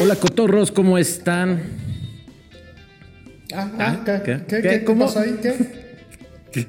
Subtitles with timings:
[0.00, 1.62] Hola cotorros, ¿cómo están?
[3.54, 4.62] Ah, Ah, ah, ¿qué, ¿qué?
[4.62, 4.84] qué, ¿Qué?
[4.84, 5.06] ¿Cómo?
[5.06, 5.38] pasó ahí?
[6.52, 6.66] ¿Qué?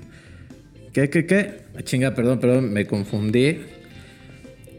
[0.94, 1.62] ¿Qué, qué, qué?
[1.78, 3.62] Ah, chinga, perdón, perdón, me confundí.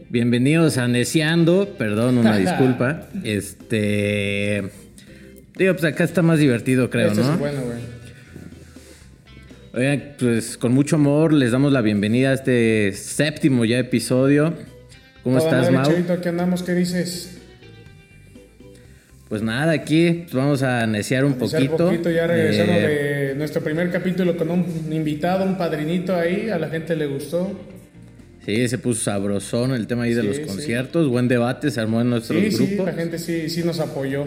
[0.09, 3.09] Bienvenidos a Neciando, perdón, una disculpa.
[3.23, 4.63] Este.
[5.55, 7.21] Digo, pues acá está más divertido, creo, ¿no?
[7.33, 7.96] es bueno, güey.
[9.73, 14.53] Oigan, pues con mucho amor les damos la bienvenida a este séptimo ya episodio.
[15.23, 15.85] ¿Cómo Toda estás, madre, Mau?
[15.91, 17.37] Chavito, aquí andamos, ¿qué dices?
[19.29, 21.85] Pues nada, aquí pues, vamos a neciar un Iniciar poquito.
[21.89, 26.57] poquito, ya regresamos Eh, de nuestro primer capítulo con un invitado, un padrinito ahí, a
[26.57, 27.51] la gente le gustó.
[28.45, 30.43] Sí, se puso sabrosón el tema ahí de Sí, los sí.
[30.43, 31.09] conciertos.
[31.09, 32.85] Buen debate se armó en nuestros Sí, sí, grupos.
[32.85, 34.25] la gente sí, sí nos apoyó.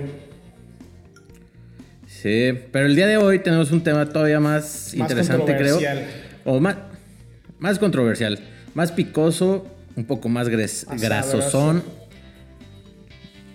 [2.23, 5.77] Sí, pero el día de hoy tenemos un tema todavía más, Más interesante, creo.
[5.77, 6.05] controversial.
[6.45, 6.77] O más,
[7.59, 8.38] más controversial,
[8.74, 11.82] más picoso, un poco más gres- grasosón.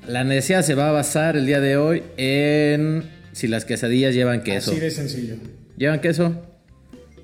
[0.07, 4.41] La necesidad se va a basar el día de hoy en si las quesadillas llevan
[4.43, 4.71] queso.
[4.71, 5.35] Así de sencillo.
[5.77, 6.41] ¿Llevan queso?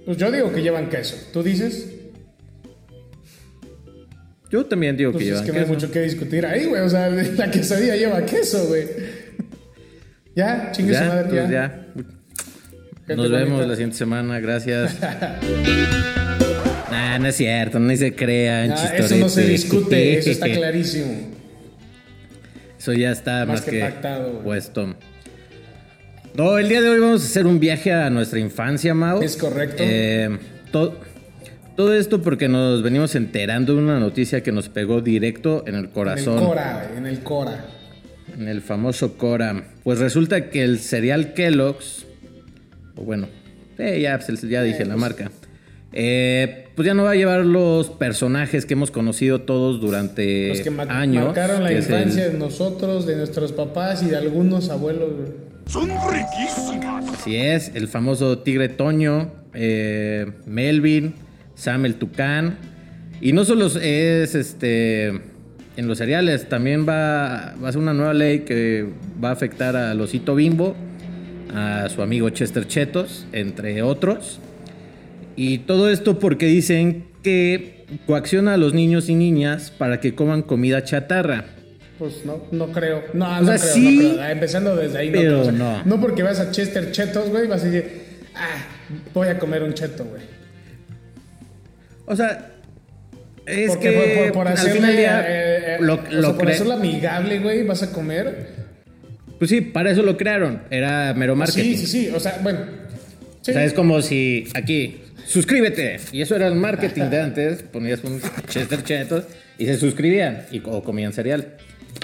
[0.05, 1.16] Pues yo digo que llevan queso.
[1.31, 1.89] ¿Tú dices?
[4.50, 5.73] Yo también digo Pues que es llevan que no hay queso.
[5.73, 6.81] mucho que discutir ahí, güey.
[6.81, 8.88] O sea, la quesadilla lleva queso, güey.
[10.36, 11.86] Ya, chingue su Ya, madre, pues ya.
[13.08, 13.16] ya.
[13.16, 13.68] Nos vemos bonita.
[13.68, 14.98] la siguiente semana, gracias.
[16.92, 18.72] nah, no es cierto, ni se crean.
[18.72, 21.12] Ah, eso no se discute, eso está clarísimo.
[22.80, 24.96] Eso ya está más, Más que que, pactado, puesto.
[26.34, 29.22] No, el día de hoy vamos a hacer un viaje a nuestra infancia, Mau.
[29.22, 29.84] Es correcto.
[29.86, 30.40] Eh,
[30.72, 30.98] to-
[31.76, 35.80] todo esto porque nos venimos enterando de una noticia que nos pegó directo en el
[35.82, 36.40] En el corazón.
[36.45, 37.66] Cora, en el Cora.
[38.42, 39.66] En el famoso Cora.
[39.84, 42.08] Pues resulta que el cereal Kellogg's,
[42.95, 43.28] o bueno,
[43.78, 45.30] eh, ya, pues, ya dije la marca,
[45.94, 50.61] eh, pues ya no va a llevar los personajes que hemos conocido todos durante Los
[50.61, 51.25] que años.
[51.25, 55.11] marcaron la que es el- infancia de nosotros, de nuestros papás y de algunos abuelos.
[55.16, 55.52] güey.
[57.14, 61.14] Así es, el famoso Tigre Toño, eh, Melvin,
[61.54, 62.58] Sam el Tucán.
[63.21, 65.21] Y no solo es este
[65.81, 68.87] en los cereales, también va, va a ser una nueva ley que
[69.23, 70.75] va a afectar al osito bimbo,
[71.53, 74.39] a su amigo Chester Chetos, entre otros.
[75.36, 80.43] Y todo esto porque dicen que coacciona a los niños y niñas para que coman
[80.43, 81.45] comida chatarra.
[81.98, 83.03] Pues no, no creo.
[83.13, 84.21] No, O no sea, creo, sí, no creo.
[84.21, 85.42] Ah, Empezando desde ahí, no pero creo.
[85.42, 85.83] O sea, no.
[85.86, 87.92] No porque vas a Chester Chetos, güey, vas a decir,
[88.36, 88.65] ah,
[89.13, 90.21] voy a comer un cheto, güey.
[92.05, 92.51] O sea,
[93.52, 96.38] es Porque que por, por, por al final día eh, eh, lo, o lo sea,
[96.38, 98.48] por hacerlo amigable, güey, vas a comer.
[99.38, 100.62] Pues sí, para eso lo crearon.
[100.70, 101.76] Era mero marketing.
[101.76, 102.11] Sí, sí, sí.
[102.14, 102.60] O sea, bueno.
[103.42, 103.52] Sí.
[103.52, 106.00] O sea, es como si aquí, suscríbete.
[106.11, 107.64] Y eso era el marketing de antes.
[107.64, 109.26] Ponías un Chester Chetos
[109.58, 111.56] y se suscribían y, o comían cereal.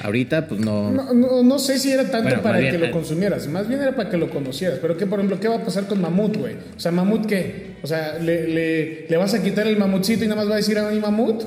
[0.03, 0.91] Ahorita, pues no.
[0.91, 2.91] No, no, no sé si era tanto Bueno, para que lo eh.
[2.91, 4.77] consumieras, más bien era para que lo conocieras.
[4.79, 6.55] Pero, ¿qué, por ejemplo, ¿qué va a pasar con Mamut, güey?
[6.75, 7.77] O sea, ¿Mamut qué?
[7.81, 10.57] O sea, ¿le, le, le vas a quitar el mamutcito y nada más va a
[10.57, 11.43] decir a mi Mamut?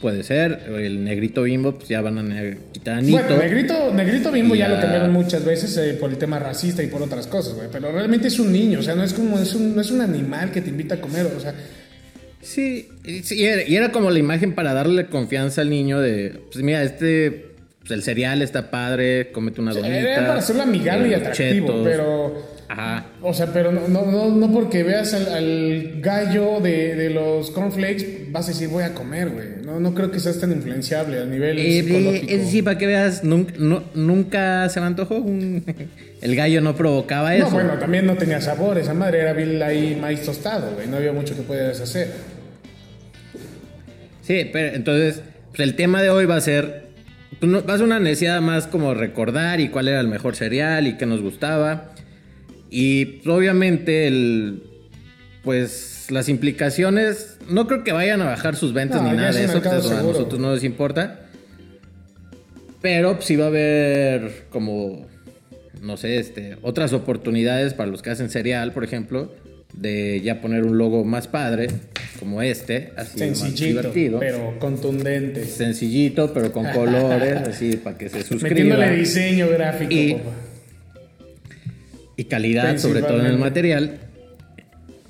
[0.00, 0.60] Puede ser.
[0.78, 3.18] El negrito bimbo, pues ya van a quitar a Nito.
[3.18, 4.74] Bueno, Negrito, Negrito Bimbo ya, Ya.
[4.74, 7.68] lo cambiaron muchas veces eh, por el tema racista y por otras cosas, güey.
[7.72, 10.02] Pero realmente es un niño, o sea, no es como, es un, no es un
[10.02, 11.54] animal que te invita a comer, o sea.
[12.42, 16.62] Sí, y, era, y era como la imagen para darle confianza al niño de, pues
[16.62, 17.45] mira, este,
[17.90, 19.96] el cereal está padre, cómete una donita.
[19.98, 21.80] Era para hacerlo amigable y eh, atractivo, chetos.
[21.84, 22.56] pero.
[22.68, 23.06] Ajá.
[23.22, 27.52] O sea, pero no, no, no, no porque veas al, al gallo de, de los
[27.52, 29.46] cornflakes vas a decir voy a comer, güey.
[29.64, 32.26] No, no creo que seas tan influenciable a nivel Eh, psicológico.
[32.28, 35.62] es decir, para que veas, nunca, no- nunca se me antojó un...
[36.20, 37.44] El gallo no provocaba eso.
[37.46, 38.78] no, bueno, también no tenía sabor.
[38.78, 40.88] Esa madre era vil ahí maíz tostado, güey.
[40.88, 42.08] No había mucho que pudieras hacer.
[44.22, 45.22] Sí, pero entonces,
[45.54, 46.85] pues el tema de hoy va a ser...
[47.40, 50.86] pues, no- va a una necesidad más como recordar y cuál era el mejor cereal
[50.86, 51.92] y qué nos gustaba.
[52.70, 54.62] Y pues, obviamente el...
[55.44, 57.38] Pues las implicaciones...
[57.48, 59.58] No creo que vayan a bajar sus ventas No, ni nada de eso.
[59.58, 61.20] a nosotros no nos importa.
[62.82, 65.06] Pero pues, sí va a haber como...
[65.82, 69.32] No sé, este, otras oportunidades para los que hacen cereal, por ejemplo,
[69.76, 71.68] de ya poner un logo más padre,
[72.18, 74.18] como este, así más Sencillito, divertido.
[74.18, 75.44] pero contundente.
[75.44, 78.54] Sencillito, pero con colores, así para que se suscriban.
[78.56, 80.30] Metiéndole diseño gráfico, Y- papá.
[82.18, 83.98] Y calidad, sobre todo en el material.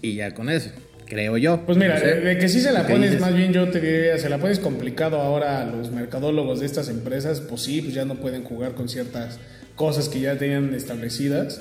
[0.02, 0.70] Y ya con eso,
[1.06, 1.64] creo yo.
[1.64, 2.14] Pues mira, No sé.
[2.16, 3.20] de, que sí se la ¿Tú qué pones, dices?
[3.24, 6.88] más bien yo te diría, se la pones complicado ahora a los mercadólogos de estas
[6.88, 9.38] empresas, pues sí, pues ya no pueden jugar con ciertas
[9.76, 11.60] cosas que ya tenían establecidas.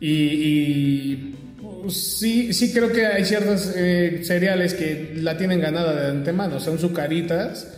[0.00, 1.34] Y, y,
[1.88, 6.60] sí, sí creo que hay ciertos eh, cereales que la tienen ganada de antemano.
[6.60, 7.68] Son sucaritas.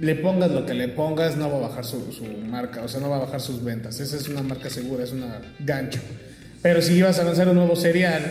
[0.00, 2.02] Le pongas lo que le pongas, no va a bajar su,
[2.48, 2.82] marca.
[2.82, 4.00] O sea, no va a bajar sus ventas.
[4.00, 6.00] Esa es una marca segura, es una gancho.
[6.62, 8.22] Pero si ibas a lanzar un nuevo cereal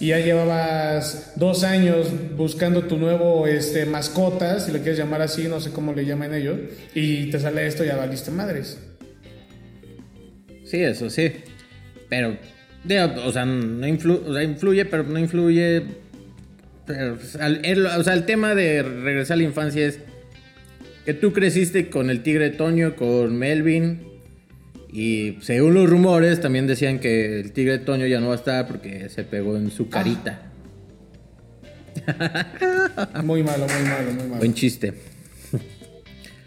[0.00, 5.46] y ya llevabas dos años buscando tu nuevo este, mascota, si le quieres llamar así,
[5.46, 6.58] no sé cómo le llaman ellos,
[6.94, 8.78] y te sale esto, ya valiste madres.
[10.64, 11.32] Sí, eso sí.
[12.08, 12.38] Pero,
[12.84, 15.82] digo, o, sea, no influ- o sea, influye, pero no influye.
[16.86, 17.16] Pero,
[17.62, 20.00] el, o sea, el tema de regresar a la infancia es
[21.04, 24.00] que tú creciste con el tigre Toño, con Melvin.
[24.92, 28.66] Y según los rumores, también decían que el tigre Toño ya no va a estar
[28.66, 30.42] porque se pegó en su carita.
[33.22, 34.36] Muy malo, muy malo, muy malo.
[34.38, 34.94] Buen chiste.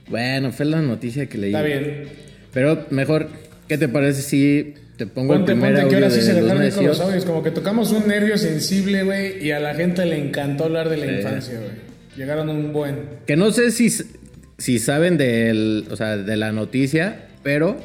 [0.10, 1.52] bueno, fue la noticia que leí.
[1.54, 2.08] Está bien.
[2.54, 3.30] Pero mejor,
[3.68, 6.22] ¿qué te parece si te pongo Ponte, el primer ponte, que audio ahora sí de
[6.26, 7.26] se los dejaron con los audios.
[7.26, 10.98] Como que tocamos un nervio sensible, güey, y a la gente le encantó hablar de
[10.98, 11.72] la infancia, güey.
[12.18, 13.00] Llegaron a un buen.
[13.28, 13.90] Que no sé si,
[14.58, 17.78] si saben del, o sea, de la noticia, pero,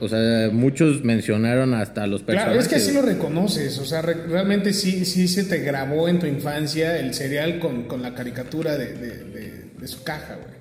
[0.00, 2.52] o sea, muchos mencionaron hasta los personajes.
[2.52, 3.78] Claro, es que así lo reconoces.
[3.78, 7.84] O sea, re- realmente sí, sí se te grabó en tu infancia el cereal con,
[7.84, 10.58] con la caricatura de, de, de- de su caja, güey.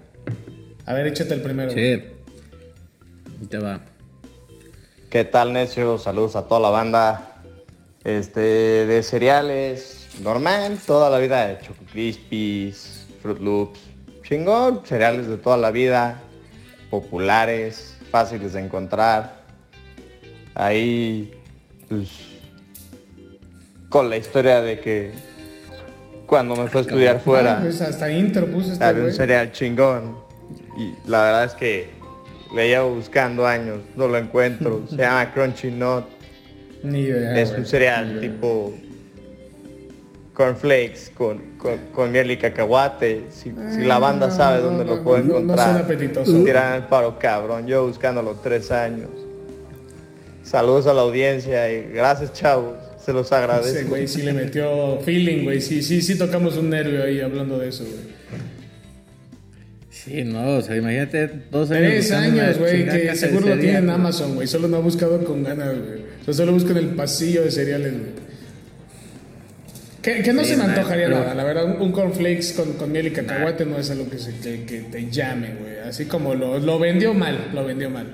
[0.86, 1.72] A ver, échate el primero.
[1.72, 1.80] Sí.
[1.80, 2.06] Ahí
[3.50, 3.84] te va.
[5.10, 5.98] ¿Qué tal, necio?
[5.98, 7.38] Saludos a toda la banda.
[8.04, 13.80] Este, de cereales, normal, toda la vida de Choco Crispies, Fruit Loops,
[14.24, 16.20] chingón, cereales de toda la vida,
[16.90, 19.44] populares, fáciles de encontrar.
[20.56, 21.34] Ahí,
[21.88, 22.10] pues,
[23.88, 25.14] con la historia de que
[26.26, 30.18] cuando me fue a estudiar fuera, pues hasta intro puso este había un cereal chingón.
[30.78, 31.97] Y la verdad es que
[32.56, 34.84] le llevo buscando años, no lo encuentro.
[34.90, 36.06] Se llama Crunchy Nut.
[36.84, 38.72] Ni idea, es un cereal Ni tipo
[40.38, 43.24] cornflakes con, con, con miel y cacahuate.
[43.32, 45.88] Si, si la banda no, sabe dónde no, lo puede no, encontrar.
[46.24, 47.66] Tiran el paro cabrón.
[47.66, 49.10] Yo buscándolo tres años.
[50.44, 52.76] Saludos a la audiencia y gracias chavos.
[53.04, 53.80] Se los agradezco.
[53.80, 55.60] Ese güey sí le metió feeling, güey.
[55.60, 58.17] Sí, sí, sí tocamos un nervio ahí hablando de eso, güey.
[60.08, 61.92] Sí, no, o sea, imagínate dos años.
[61.92, 63.90] Tres años, güey, que seguro lo cereal, tiene en.
[63.90, 64.48] Amazon, güey.
[64.48, 66.02] Solo no ha buscado con ganas, güey.
[66.22, 68.28] O sea, solo busca en el pasillo de cereales, güey.
[70.02, 71.66] Que, que no Sí, se me antojaría pero- nada, la verdad.
[71.66, 74.80] Un, un cornflakes con, con miel y cacahuate no es algo que, se, que, que
[74.84, 75.80] te llame, güey.
[75.80, 78.08] Así como lo, lo vendió mal, lo vendió mal.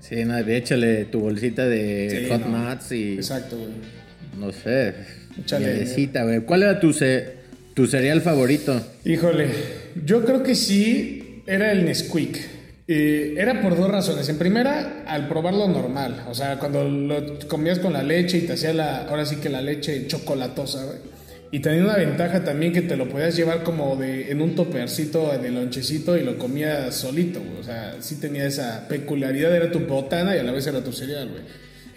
[0.00, 2.70] Sí, nada, échale tu bolsita de Sí, hot no.
[2.70, 3.14] nuts y.
[3.16, 3.68] Exacto, güey.
[4.38, 4.94] No sé.
[5.38, 5.84] Échale.
[6.24, 6.40] güey.
[6.40, 7.37] ¿Cuál era tu, ce-
[7.78, 8.80] tu cereal favorito?
[9.04, 9.46] Híjole,
[10.04, 12.36] yo creo que sí era el Nesquik.
[12.88, 14.28] Eh, era por dos razones.
[14.28, 16.24] En primera, al probarlo normal.
[16.28, 19.48] O sea, cuando lo comías con la leche y te hacía la, ahora sí que
[19.48, 20.98] la leche chocolatosa, güey.
[21.52, 25.30] Y tenía una ventaja también que te lo podías llevar como de en un topercito
[25.38, 27.60] de lonchecito y lo comías solito, güey.
[27.60, 30.92] O sea, sí tenía esa peculiaridad, era tu botana y a la vez era tu
[30.92, 31.42] cereal, güey.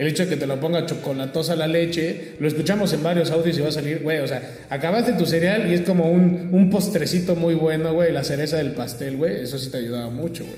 [0.02, 3.56] El hecho de que te lo ponga chocolatosa la leche, lo escuchamos en varios audios
[3.60, 6.72] y va a salir, güey, o sea, acabaste tu cereal y es como un, un
[6.72, 10.58] postrecito muy bueno, güey, la cereza del pastel, güey, eso sí te ayudaba mucho, güey.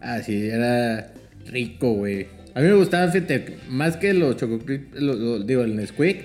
[0.00, 1.12] Ah, sí, era
[1.46, 2.28] rico, güey.
[2.54, 4.60] A mí me gustaba, fíjate, más que los choco
[4.94, 6.22] lo- lo- digo, el Nesquik,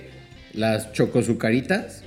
[0.54, 2.04] las chocosucaritas.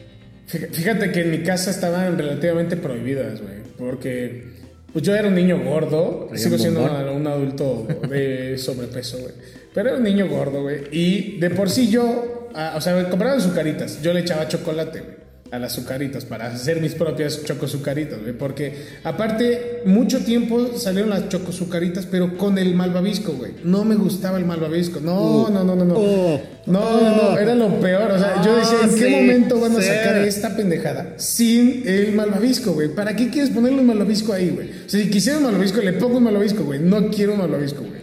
[0.46, 4.44] Fíjate que en mi casa estaban relativamente prohibidas, güey, porque
[4.92, 9.32] pues yo era un niño gordo, sigo siendo un, adulto de sobrepeso, güey,
[9.74, 13.36] pero era un niño gordo, güey, y de por sí yo, ah, o sea, compraba
[13.36, 15.17] azucaritas, yo le echaba chocolate, güey,
[15.50, 18.74] a las azucaritas para hacer mis propias chocosucaritas, güey, porque
[19.04, 24.44] aparte mucho tiempo salieron las chocosucaritas, pero con el malvavisco, güey, no me gustaba el
[24.44, 26.40] malvavisco, no, no, no, no, no, Oh.
[26.66, 29.76] no, no, no, era lo peor, o sea, yo decía, ¿en qué sí, momento van
[29.76, 29.88] a sí.
[29.88, 32.88] sacar esta pendejada sin el malvavisco, güey?
[32.94, 34.68] ¿Para qué quieres ponerle un malvavisco ahí, güey?
[34.86, 36.80] O sea, si quisiera un malvavisco, le pongo un malvavisco, güey.
[36.80, 38.02] No quiero un malvavisco, güey.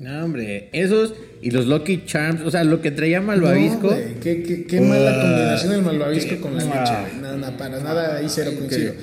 [0.00, 3.90] No, hombre, esos y los Lucky Charms, o sea, lo que traía Malvavisco.
[3.90, 7.20] No, qué, qué, qué mala Ah, combinación el malvavisco qué- con la leche, güey.
[7.22, 8.94] Nada, nada, para nada, ahí cero coincido.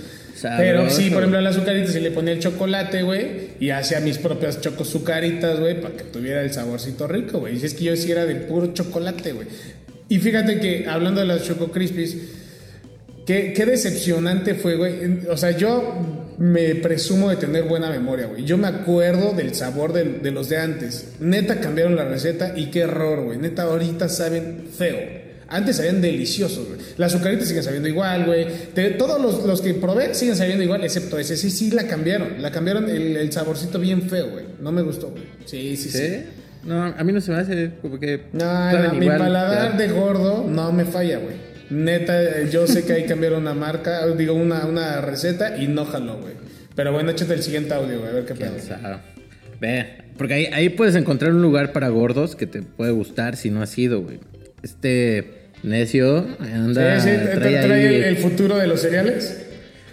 [0.58, 3.28] Pero sí, por ejemplo, a las azucaritas sí le ponía el chocolate, güey,
[3.62, 7.58] y hacía mis propias chocosucaritas, güey, para que tuviera el saborcito rico, güey.
[7.58, 9.48] Y es que yo sí era de puro chocolate, güey.
[10.10, 12.18] Y fíjate que, hablando de las Choco Crispies,
[13.26, 14.94] Qué, qué decepcionante fue, güey.
[15.30, 18.44] O sea, yo me presumo de tener buena memoria, güey.
[18.44, 21.14] Yo me acuerdo del sabor de, los de antes.
[21.20, 23.38] Neta cambiaron la receta y qué error, güey.
[23.38, 25.24] Neta ahorita saben feo.
[25.48, 26.80] Antes sabían deliciosos, güey.
[26.98, 28.48] Las azucaritas siguen sabiendo igual, güey.
[28.98, 31.38] Todos los, los que probé siguen sabiendo igual, excepto ese.
[31.38, 32.42] Sí, sí, la cambiaron.
[32.42, 34.46] La cambiaron el, el saborcito bien feo, güey.
[34.60, 35.24] No me gustó, güey.
[35.46, 35.98] Sí, sí, sí.
[35.98, 36.24] ¿Sí?
[36.66, 38.22] No, a mí no se me hace como que.
[38.32, 39.78] No, mi paladar ya.
[39.78, 41.36] de gordo no me falla, güey.
[41.74, 45.86] Neta, yo sé que hay que cambiar una marca, digo, una, una receta y no
[45.86, 46.34] jaló, güey.
[46.76, 48.54] Pero bueno, échate el siguiente audio, güey, a ver qué pedo.
[49.60, 49.88] Ve,
[50.18, 53.62] porque ahí, ahí puedes encontrar un lugar para gordos que te puede gustar si no
[53.62, 54.20] has ido, güey.
[54.62, 57.00] Este necio anda.
[57.00, 59.40] Sí, sí, te- trae trae ahí- el, el futuro de los cereales.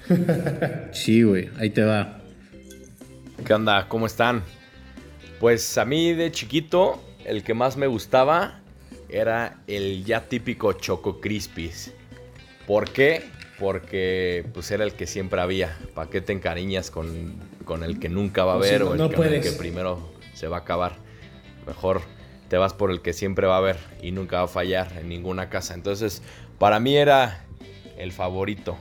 [0.93, 2.21] Sí, güey, ahí te va.
[3.47, 3.87] ¿Qué onda?
[3.89, 4.43] ¿Cómo están?
[5.39, 8.60] Pues a mí de chiquito, el que más me gustaba
[9.13, 11.93] era el ya típico Choco Crispies.
[12.67, 13.25] ¿Por qué?
[13.59, 15.77] Porque pues era el que siempre había.
[15.95, 18.93] ¿Para qué te encariñas con, con el que nunca va a Pues haber no- o
[18.93, 20.97] el, no que, el que primero se va a acabar?
[21.67, 22.01] Mejor
[22.49, 25.09] te vas por el que siempre va a haber y nunca va a fallar en
[25.09, 25.75] ninguna casa.
[25.75, 26.23] Entonces,
[26.59, 27.45] para mí era
[27.99, 28.77] el favorito.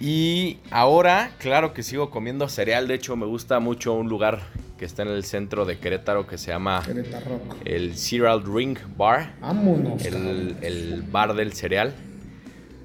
[0.00, 2.88] Y ahora, claro que sigo comiendo cereal.
[2.88, 4.40] De hecho, me gusta mucho un lugar
[4.80, 7.38] que está en el centro de Querétaro que se llama Querétaro.
[7.66, 9.34] el Cereal Drink Bar.
[9.38, 10.02] Vámonos.
[10.06, 11.92] El, el bar del cereal.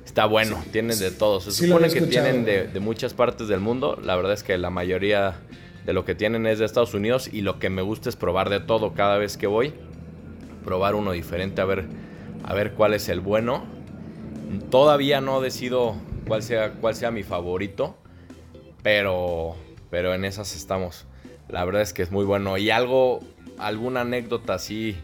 [0.04, 1.40] Está bueno, tienen de todo.
[1.40, 3.98] Se sí supone que tienen de, de muchas partes del mundo.
[4.04, 5.36] La verdad es que la mayoría
[5.86, 7.30] de lo que tienen es de Estados Unidos.
[7.32, 9.74] Y lo que me gusta es probar de todo cada vez que voy.
[10.66, 11.86] Probar uno diferente, a ver,
[12.44, 13.64] a ver cuál es el bueno.
[14.70, 15.96] Todavía no decido
[16.28, 17.96] cuál sea, cuál sea mi favorito.
[18.84, 19.56] Pero,
[19.90, 21.06] pero en esas estamos.
[21.50, 22.58] La verdad es que es muy bueno.
[22.58, 23.20] Y algo,
[23.58, 24.96] alguna anécdota así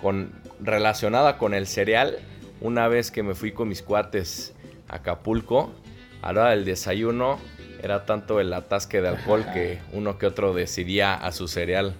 [0.00, 2.18] con, relacionada con el cereal.
[2.60, 4.52] Una vez que me fui con mis cuates
[4.88, 5.74] a Acapulco,
[6.22, 7.38] a la hora del desayuno
[7.82, 11.94] era tanto el atasque de alcohol que uno que otro decidía a su cereal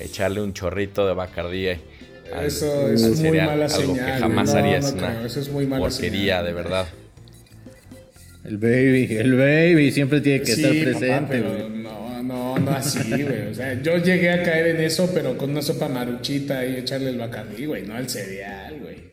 [0.00, 1.68] echarle un chorrito de bacardí.
[1.68, 4.06] al- Eso al es muy mala algo señal.
[4.06, 4.84] que jamás No, harías.
[4.94, 6.86] no una creo, Eso es muy mala porquería, señal, de verdad.
[8.44, 10.84] El baby, el baby siempre tiene que Sí, estar papá,
[11.26, 11.68] presente, pero güey.
[12.22, 13.48] No, no, no así, güey.
[13.50, 17.10] O sea, yo llegué a caer en eso, pero con una sopa maruchita y echarle
[17.10, 19.08] el bacardí, güey, no al cereal, güey.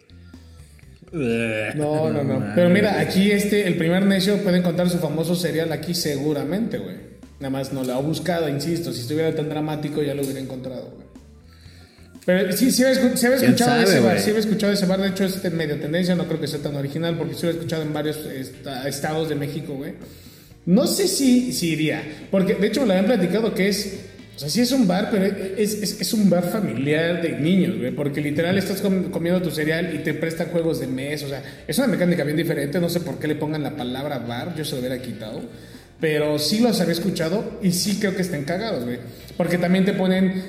[1.76, 2.52] No, no, no.
[2.56, 6.96] Pero mira, aquí este, el primer necio puede encontrar su famoso cereal aquí seguramente, güey.
[7.40, 8.92] Nada más no lo ha buscado, insisto.
[8.92, 11.06] Si estuviera tan dramático ya lo hubiera encontrado, güey.
[12.26, 14.40] Pero sí, sí había, escu- sí había ¿Quién escuchado de sabe, ese bar, sí había
[14.40, 17.16] escuchado de ese bar, de hecho es medio tendencia, no creo que sea tan original,
[17.20, 19.94] porque sí lo he escuchado en varios esta- estados de México, güey.
[20.66, 24.00] No sé si, si iría, porque de hecho me lo habían platicado que es,
[24.36, 27.78] o sea, sí es un bar, pero es, es, es un bar familiar de niños,
[27.78, 31.30] güey, porque literal estás com- comiendo tu cereal y te prestan juegos de mes, o
[31.30, 34.56] sea, es una mecánica bien diferente, no sé por qué le pongan la palabra bar,
[34.58, 35.42] yo se lo hubiera quitado.
[36.02, 38.98] Pero sí los había escuchado y sí creo que estén cagados, güey.
[39.38, 40.44] Porque también te ponen,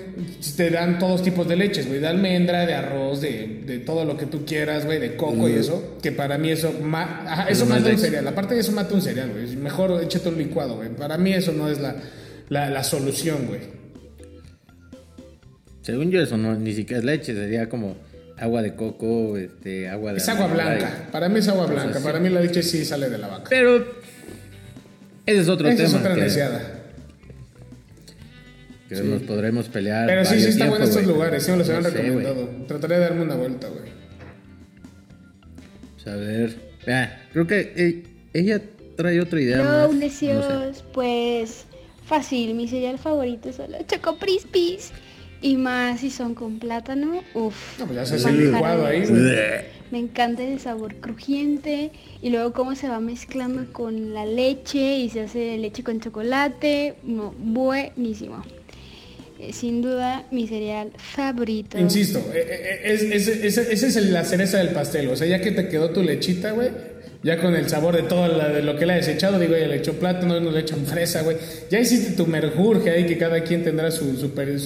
[0.57, 1.99] te dan todos tipos de leches, güey.
[1.99, 5.55] De almendra, de arroz, de, de todo lo que tú quieras, güey, de coco y
[5.55, 5.99] eso.
[6.01, 8.29] Que para mí eso, ma- ajá, eso mata un cereal.
[8.29, 9.57] Aparte de eso mata un cereal, güey.
[9.57, 10.91] Mejor échate un licuado, güey.
[10.91, 11.97] Para mí eso no es la,
[12.49, 13.61] la, la solución, güey.
[15.83, 17.97] Según yo, eso no, ni siquiera es leche, sería como
[18.39, 20.19] agua de coco, este, agua de.
[20.19, 21.09] Es agua blanca.
[21.11, 22.01] Para mí es agua blanca.
[22.01, 23.47] Para mí la leche sí sale de la vaca.
[23.51, 23.85] Pero.
[25.27, 25.89] Ese es otro Esa tema.
[25.89, 26.21] es otra que,
[28.89, 30.07] que nos podremos pelear.
[30.07, 31.45] Pero sí, sí está bueno estos lugares.
[31.45, 32.49] Sí me los No habían sé, recomendado.
[32.69, 33.91] Trataré de darme una vuelta, güey.
[35.95, 36.57] Pues a ver.
[36.89, 38.03] Ah, creo que eh,
[38.33, 38.61] ella
[38.97, 39.61] trae otra idea.
[39.61, 39.97] Hello, más.
[39.97, 40.49] necios.
[40.49, 40.83] No sé.
[40.93, 41.67] Pues
[42.07, 44.93] fácil, mi cereal favorito son los Choco Crispies.
[45.43, 47.79] Y más si son con plátano, uff.
[47.79, 49.77] No, pues ya haces el licuado ahí, güey.
[49.91, 55.11] Me encanta el sabor crujiente y luego cómo se va mezclando con la leche y
[55.11, 56.97] se hace leche con chocolate.
[57.05, 58.43] No, buenísimo.
[59.39, 61.79] Eh, sin duda mi cereal favorito.
[61.79, 65.09] Insisto, eh, eh, es, esa la cereza del pastel.
[65.09, 66.71] O sea, ya que te quedó tu lechita, güey,
[67.23, 69.77] ya con el sabor de todo de lo que le has echado, digo, ya le
[69.77, 71.37] echó plátano, no le echan fresa, güey.
[71.71, 74.11] Ya hiciste tu merjurje ahí, que cada quien tendrá su,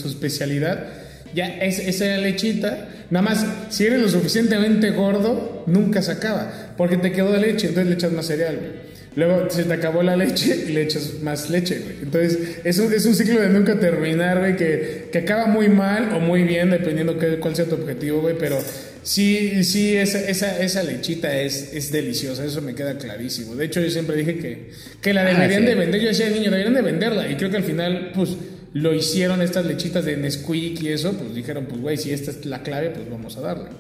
[0.07, 0.87] especialidad.
[1.35, 2.89] Ya es, esa lechita.
[3.11, 6.75] Nada más, si eres lo suficientemente gordo, nunca se acaba.
[6.77, 8.90] Porque te quedó de leche, entonces le echas más cereal, güey.
[9.17, 11.97] Luego se te acabó la leche y le echas más leche, güey.
[12.03, 16.13] Entonces es un, es un ciclo de nunca terminar, güey, que, que acaba muy mal
[16.15, 18.37] o muy bien, dependiendo qué, cuál sea tu objetivo, güey.
[18.39, 18.59] Pero
[19.03, 23.57] sí, sí, esa, esa, esa lechita es, es deliciosa, eso me queda clarísimo.
[23.57, 25.67] De hecho, yo siempre dije que, que la deberían sí.
[25.67, 26.01] de vender.
[26.01, 27.29] Yo decía, niño, deberían de venderla.
[27.29, 28.37] Y creo que al final, pues,
[28.75, 32.47] lo hicieron estas lechitas de Nesquik y eso, pues dijeron, pues, güey, si esta es
[32.47, 33.71] la clave, pues vamos a darle.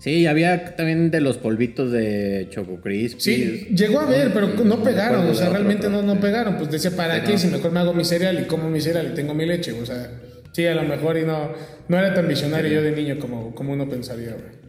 [0.00, 3.20] Sí, había también de los polvitos de Choco Crispy.
[3.20, 6.56] Sí, llegó a ver, pero no pegaron, o sea, realmente no, no pegaron.
[6.56, 7.36] Pues decía, ¿para qué?
[7.36, 9.84] Si mejor me hago mi cereal y como mi cereal y tengo mi leche, o
[9.84, 10.10] sea,
[10.52, 11.52] sí, a lo mejor y no,
[11.88, 14.60] no era tan visionario yo de niño como, como uno pensaría, güey.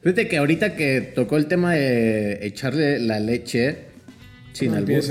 [0.00, 3.76] Fíjate que ahorita que tocó el tema de echarle la leche
[4.54, 5.02] sin No albur.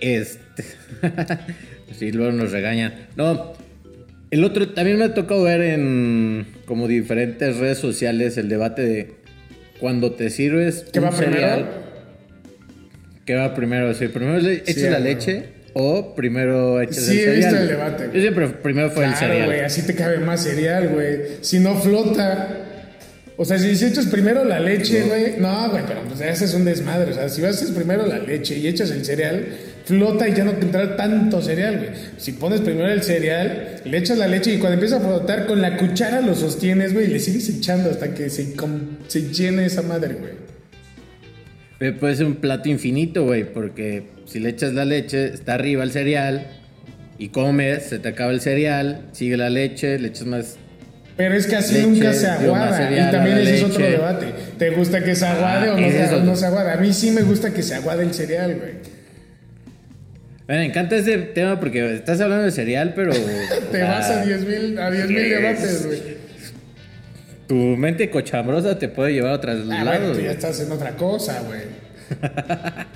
[0.00, 0.64] Este.
[1.98, 3.08] sí, luego nos regañan.
[3.16, 3.52] No,
[4.30, 9.12] El otro, también me ha tocado ver en como diferentes redes sociales el debate de
[9.80, 11.32] cuando te sirves ¿Qué un va primero?
[11.40, 11.66] cereal,
[13.24, 13.92] ¿Qué va primero?
[13.94, 17.62] Si primero echas Sí, la leche o primero echas Sí, el he visto cereal.
[17.62, 18.16] el debate, güey.
[18.16, 19.46] Yo siempre primero fue el Claro, cereal.
[19.46, 21.18] güey, así te cabe más cereal, güey.
[21.40, 22.66] Si no flota.
[23.36, 25.34] O sea, si echas primero la leche, güey.
[25.38, 27.12] No, güey, pero pues haces un desmadre.
[27.12, 29.46] O sea, si haces primero la leche y echas el cereal,
[29.90, 31.88] flota y ya no te entra tanto cereal, güey.
[32.16, 35.60] Si pones primero el cereal, le echas la leche y cuando empieza a flotar, con
[35.60, 38.54] la cuchara lo sostienes, güey, y le sigues echando hasta que se,
[39.08, 41.92] se llene esa madre, güey.
[41.94, 45.90] Puede ser un plato infinito, güey, porque si le echas la leche, está arriba el
[45.92, 46.46] cereal
[47.18, 50.56] y comes, se te acaba el cereal, sigue la leche, le echas más.
[51.16, 52.90] Pero es que así Leche, nunca se aguada.
[52.90, 53.92] Y también ese es otro leche.
[53.92, 54.26] debate.
[54.58, 56.70] ¿Te gusta que se aguade Ah, o no, se, no se aguade?
[56.72, 58.99] A mí sí me gusta que se aguade el cereal, güey.
[60.58, 63.12] Me encanta ese tema porque estás hablando de cereal, pero.
[63.72, 65.30] Te vas a 10 mil a 10 mil Yes.
[65.30, 66.00] debates, güey.
[67.46, 70.16] Tu mente cochambrosa te puede llevar a otros Ah, bueno, lados.
[70.16, 71.60] tú ya estás en otra cosa, güey.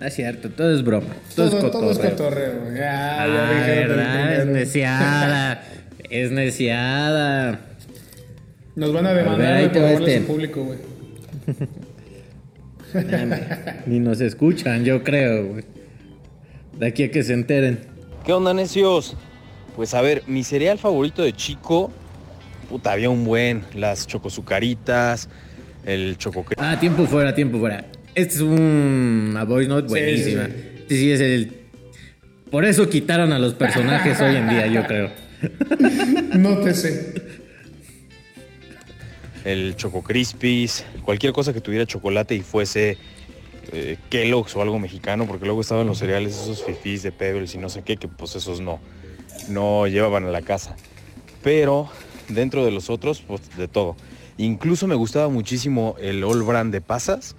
[0.00, 1.08] No es cierto, todo es broma.
[1.34, 2.10] Todo, Todo, es todo es cotorreo.
[2.52, 2.78] cotorreo, güey.
[2.82, 5.62] Ah, ya verdad, es neciada.
[6.10, 7.58] es neciada.
[8.76, 10.26] Nos van a A ver, demandar por va robarle este.
[10.26, 10.78] público, güey.
[13.86, 15.64] Ni nos escuchan, yo creo, güey.
[16.78, 17.80] De aquí a que se enteren.
[18.24, 19.16] ¿Qué onda, necios?
[19.76, 21.90] Pues a ver, mi cereal favorito de chico,
[22.68, 25.28] puta, había un buen, las chocosucaritas,
[25.84, 27.84] el choco Ah, tiempo fuera, tiempo fuera.
[28.14, 30.46] Este es un, una voice note Sí, buenísima.
[30.46, 30.58] sí, sí.
[30.80, 31.52] Este sí es el.
[32.50, 35.10] Por eso quitaron a los personajes hoy en día, yo creo.
[36.38, 37.14] No te sé.
[39.44, 42.98] el choco crispies, cualquier cosa que tuviera chocolate y fuese
[43.72, 47.58] eh, Kellogg's o algo mexicano, porque luego estaban los cereales esos fifís de Pebbles y
[47.58, 48.80] no sé qué, que pues esos no,
[49.48, 50.76] no llevaban a la casa.
[51.42, 51.88] Pero
[52.28, 53.96] dentro de los otros, pues de todo.
[54.36, 57.34] Incluso me gustaba muchísimo el All Brand de pasas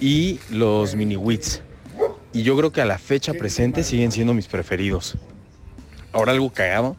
[0.00, 1.62] y los mini wheats.
[2.32, 5.16] Y yo creo que a la fecha presente siguen siendo mis preferidos.
[6.12, 6.96] Ahora algo cagado.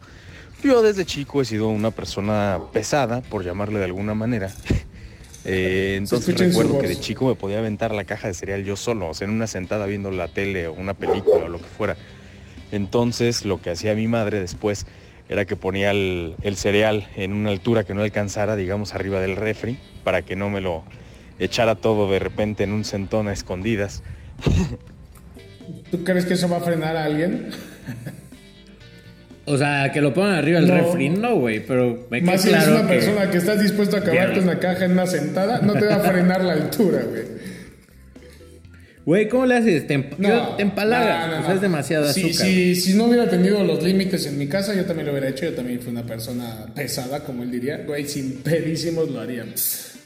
[0.62, 4.52] Yo desde chico he sido una persona pesada, por llamarle de alguna manera.
[5.44, 9.08] Eh, entonces recuerdo que de chico me podía aventar la caja de cereal yo solo,
[9.08, 11.96] o sea, en una sentada viendo la tele o una película o lo que fuera.
[12.72, 14.86] Entonces lo que hacía mi madre después
[15.28, 19.36] era que ponía el, el cereal en una altura que no alcanzara, digamos, arriba del
[19.36, 20.84] refri, para que no me lo
[21.38, 24.02] echara todo de repente en un centón a escondidas.
[25.90, 27.50] ¿Tú crees que eso va a frenar a alguien?
[29.46, 30.74] O sea, que lo pongan arriba del No.
[30.76, 33.96] refri, no, güey, pero me Más si eres claro una que- persona que estás dispuesto
[33.96, 34.44] a acabarte Bien.
[34.44, 37.22] una caja en una sentada, no te va a frenar la altura, güey.
[39.04, 39.86] Güey, ¿cómo le haces?
[39.86, 41.26] Te, emp- yo- te empalaga.
[41.26, 41.46] no, no, no.
[41.46, 42.46] sea, es demasiado Si- azúcar.
[42.46, 45.44] Si, si no hubiera tenido los límites en mi casa, yo también lo hubiera hecho.
[45.44, 47.82] Yo también fui una persona pesada, como él diría.
[47.86, 49.44] Güey, sin pedísimos lo haría.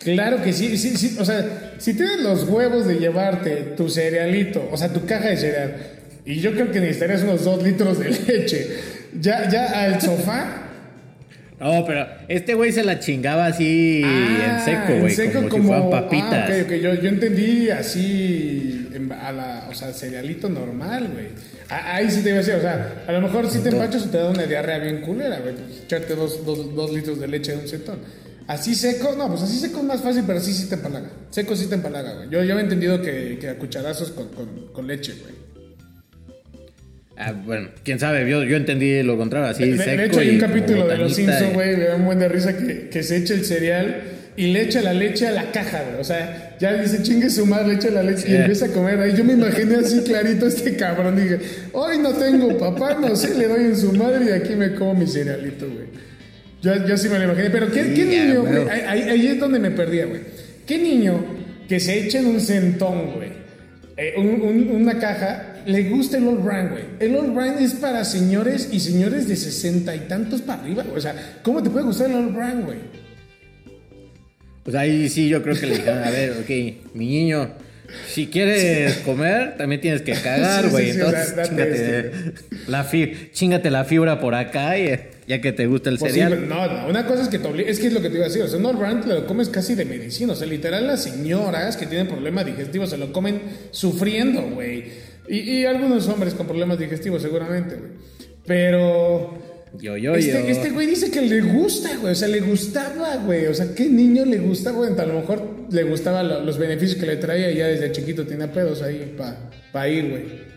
[0.02, 1.16] Claro que sí, sí, sí.
[1.20, 5.36] O sea, si tienes los huevos de llevarte tu cerealito, o sea, tu caja de
[5.36, 5.76] cereal,
[6.26, 8.66] y yo creo que necesitarías unos dos litros de leche,
[9.20, 10.64] ya, ya al sofá.
[11.60, 15.02] No, pero este güey se la chingaba así en seco, güey.
[15.02, 16.50] Ah, En seco como, si fueran papitas.
[16.50, 18.88] Ah, ok, ok, Yo, yo entendí así,
[19.20, 21.26] a la, o sea, cerealito normal, güey.
[21.68, 24.06] Ah, Ahí sí te iba a decir, o sea, a lo mejor sí te empachas
[24.06, 25.54] o te da una diarrea bien culera, güey.
[25.54, 27.98] Pues echarte dos, dos, dos litros de leche de un centón.
[28.46, 31.10] Así seco, no, pues así seco es más fácil, pero sí sí te empalaga.
[31.30, 32.30] Seco sí te empalaga, güey.
[32.30, 35.34] Yo, yo he entendido que, que a cucharazos con, con, con leche, güey.
[37.20, 40.86] Ah, bueno, quién sabe, yo, yo entendí lo contrario, así De, hecho, hay un capítulo
[40.86, 43.44] de Los Simpsons, güey, me da un buen de risa que, que se echa el
[43.44, 44.02] cereal
[44.36, 46.00] y le echa la leche a la caja, güey.
[46.00, 49.00] O sea, ya dice, chingue su madre, le echa la leche y empieza a comer.
[49.00, 51.16] Ahí yo me imaginé así clarito a este cabrón.
[51.20, 51.38] Dije,
[51.72, 54.94] hoy no tengo papá, no sé, le doy en su madre y aquí me como
[54.94, 55.86] mi cerealito, güey.
[56.62, 57.50] Yo, yo sí me lo imaginé.
[57.50, 58.68] Pero ¿qué, Sí, qué ya, niño, güey?
[58.86, 60.20] Ahí, es donde me perdía, güey.
[60.68, 61.24] ¿Qué niño
[61.68, 63.30] que se echa en un centón, güey?
[63.96, 66.84] eh, un- un- una caja, le gusta el All Brand, güey.
[67.00, 70.96] El All Brand es para señores y señores de sesenta y tantos para arriba, güey.
[70.96, 72.78] O sea, ¿cómo te puede gustar el All Brand, güey?
[74.64, 76.48] Pues ahí sí, yo creo que le dijeron, a ver, ok,
[76.94, 77.50] mi niño,
[78.06, 80.92] si quieres comer, también tienes que cagar, güey.
[80.92, 82.12] sí, Entonces, da- chingate,
[82.66, 84.94] la fi- chingate la fibra por acá, y,
[85.26, 86.46] ya que te gusta el Pues cereal.
[86.48, 88.28] no, no, una cosa es que te es que es lo que te iba a
[88.28, 90.86] decir, o sea, un All Brand te lo comes casi de medicina, o sea, literal
[90.86, 93.40] las señoras que tienen problemas digestivos se lo comen
[93.70, 94.84] sufriendo, güey.
[95.28, 97.90] Y, y algunos hombres con problemas digestivos seguramente, güey.
[98.46, 99.36] Pero
[99.78, 100.38] Yo, yo, este, yo.
[100.48, 102.12] este güey dice que le gusta, güey.
[102.12, 103.46] O sea, le gustaba, güey.
[103.46, 104.90] O sea, ¿qué niño le gusta, güey?
[104.98, 108.50] A lo mejor le gustaban los beneficios que le traía y ya desde chiquito tenía
[108.50, 110.48] pedos ahí para pa ir, güey.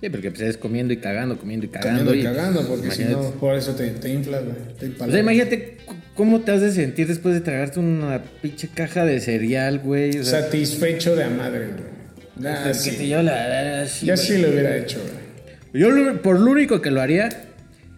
[0.00, 2.04] Sí, porque pues es comiendo y cagando, comiendo y cagando.
[2.04, 4.92] Comiendo y y, cagando, porque si no, por eso te, te inflas, güey.
[5.00, 5.76] O sea, imagínate
[6.14, 10.16] cómo te has de sentir después de tragarte una pinche caja de cereal, güey.
[10.18, 11.97] O sea, Satisfecho de a madre, güey.
[12.38, 12.92] Nah, sí.
[12.92, 13.86] te lleva la...
[13.86, 14.26] sí, Ya güey.
[14.26, 15.82] sí lo hubiera hecho, güey.
[15.82, 17.28] Yo lo- por lo único que lo haría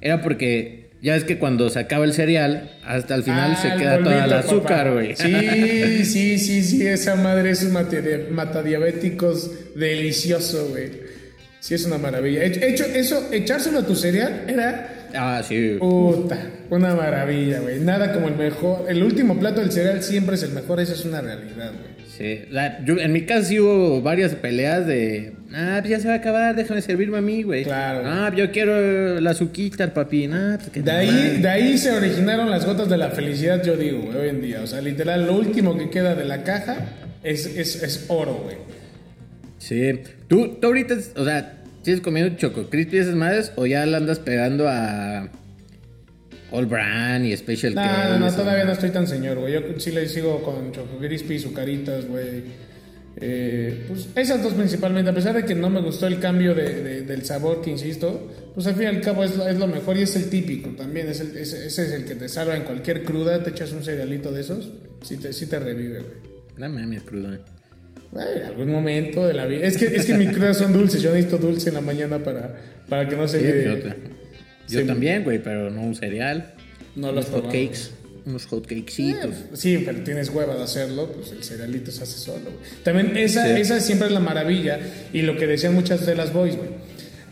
[0.00, 3.68] era porque ya es que cuando se acaba el cereal, hasta el final Ah, se
[3.68, 5.14] el queda toda el azúcar, güey.
[5.16, 7.72] Sí, sí, sí, sí, esa madre es un
[8.32, 10.90] matadiabéticos delicioso, güey.
[11.60, 12.42] Sí, es una maravilla.
[12.44, 15.76] Hecho, hecho- eso, echárselo a tu cereal era Ah, sí.
[15.78, 16.38] puta,
[16.70, 17.80] una maravilla, güey.
[17.80, 18.86] Nada como el mejor.
[18.88, 21.99] El último plato del cereal siempre es el mejor, esa es una realidad, güey.
[22.20, 22.42] Sí.
[22.50, 25.32] La- yo- en mi caso sí hubo varias peleas de...
[25.54, 27.64] Ah, pues ya se va a acabar, déjame servirme a mí, güey.
[27.64, 28.02] Claro.
[28.04, 30.26] Ah, yo quiero la azuquita, papi.
[30.30, 33.74] Ah, pues que De ahí, de ahí se originaron las gotas de la felicidad, yo
[33.76, 34.60] digo, güey, hoy en día.
[34.62, 36.76] O sea, literal, lo último que queda de la caja
[37.22, 38.56] es, es, es oro, güey.
[39.58, 40.00] Sí.
[40.28, 44.18] ¿Tú, tú ahorita, o sea, sigues comiendo Choco Crispy esas madres o ya la andas
[44.18, 45.30] pegando a
[46.52, 49.52] All Brand y Special No, no, no, todavía no estoy tan señor, güey.
[49.54, 52.70] Yo sí le sigo con Choco Crispy y Zucaritas, güey.
[53.22, 56.82] Eh, pues esas dos principalmente, a pesar de que no me gustó el cambio de,
[56.82, 59.96] de- del sabor que insisto, pues al fin y al cabo es, es lo mejor
[59.96, 62.62] y es el típico también, es el- ese, ese es el que te salva en
[62.62, 64.70] cualquier cruda, te echas un cerealito de esos,
[65.02, 66.12] sí te, sí te revive, güey.
[66.56, 67.02] No mames.
[68.12, 69.66] Güey, en algún momento de la vida.
[69.66, 72.56] Es que, es que mis crudas son dulces, yo necesito dulce en la mañana para,
[72.88, 73.44] para que no se Sí,
[74.70, 74.86] yo, sí.
[74.86, 76.54] también, güey, pero no un cereal.
[76.96, 77.48] No lo unos has probado.
[77.52, 77.90] hotcakes.
[78.26, 79.34] Unos hotcakesitos.
[79.54, 82.44] Sí, pero tienes hueva de hacerlo, pues el cerealito se hace solo.
[82.44, 82.56] güey.
[82.84, 83.60] También esa, Sí.
[83.60, 84.78] esa siempre es la maravilla
[85.12, 86.68] y lo que decían muchas de las boys, güey.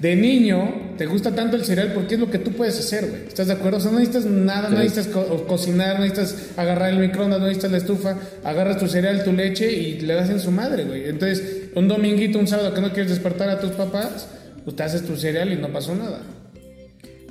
[0.01, 3.23] De niño, te gusta tanto el cereal porque es lo que tú puedes hacer, güey.
[3.27, 3.79] ¿Estás de acuerdo?
[3.79, 7.47] O sea, no necesitas nada, no necesitas co- cocinar, no necesitas agarrar el microondas, no
[7.47, 11.09] necesitas la estufa, agarras tu cereal, tu leche y le das en su madre, güey.
[11.09, 11.43] Entonces,
[11.75, 14.29] un dominguito, un sábado que no quieres despertar a tus papás,
[14.65, 16.21] pues te haces tu cereal y no pasó nada.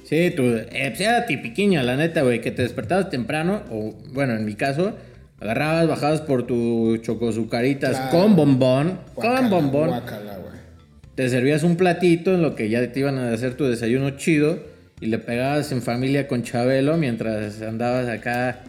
[0.07, 4.35] Sí, tú, eh, pues era tipiquiño, la neta, güey, que te despertabas temprano, o bueno,
[4.35, 4.95] en mi caso,
[5.41, 8.11] agarrabas, bajabas por tu chocosucaritas Claro.
[8.11, 10.53] con bombón, con bombón, guácala, güey.
[11.15, 14.59] te servías un platito en lo que ya te iban a hacer tu desayuno chido
[15.01, 18.61] y le pegabas en familia con Chabelo mientras andabas acá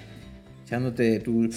[0.66, 1.48] echándote tu...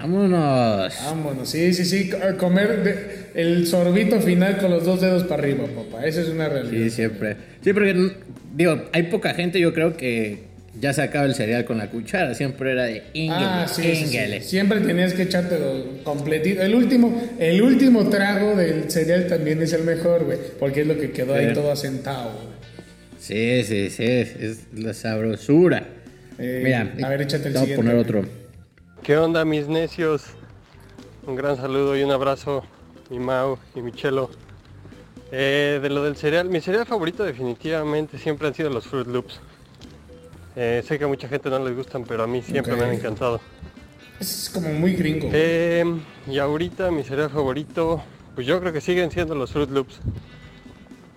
[0.00, 0.94] ¡Vámonos!
[1.04, 5.64] Vámonos, sí, sí, sí, comer de- el sorbito final con los dos dedos para arriba,
[5.66, 6.04] papá.
[6.06, 6.72] Esa es una realidad.
[6.84, 7.36] Sí, siempre.
[7.62, 8.12] Sí, porque,
[8.56, 10.48] digo, hay poca gente, yo creo que
[10.80, 12.34] ya se acaba el cereal con la cuchara.
[12.34, 14.02] Siempre era de íngele, Ah, sí, sí, sí.
[14.04, 14.40] íngele.
[14.40, 15.56] Siempre tenías que echarte
[16.02, 16.62] completito.
[16.62, 20.38] El último, el último trago del cereal también es el mejor, güey.
[20.58, 22.50] Porque es lo que quedó ahí todo asentado, güey.
[23.18, 25.84] Sí, sí, sí, es la sabrosura.
[26.38, 27.76] Eh, Mira, a ver, échate el te voy a siguiente.
[27.76, 28.24] poner otro.
[29.02, 30.24] ¿Qué onda mis necios?
[31.26, 32.62] Un gran saludo y un abrazo,
[33.08, 34.28] mi Mau y mi Chelo.
[35.32, 39.40] Eh, de lo del cereal, mi cereal favorito definitivamente siempre han sido los Fruit Loops.
[40.54, 42.92] Eh, sé que a mucha gente no les gustan, pero a mí siempre me han
[42.92, 43.40] encantado.
[44.20, 45.30] Es como muy gringo.
[45.32, 45.84] Eh,
[46.26, 48.02] y ahorita mi cereal favorito,
[48.34, 49.98] pues yo creo que siguen siendo los Fruit Loops.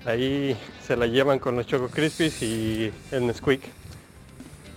[0.05, 3.61] Ahí se la llevan con los Choco Crispies y el Nesquik.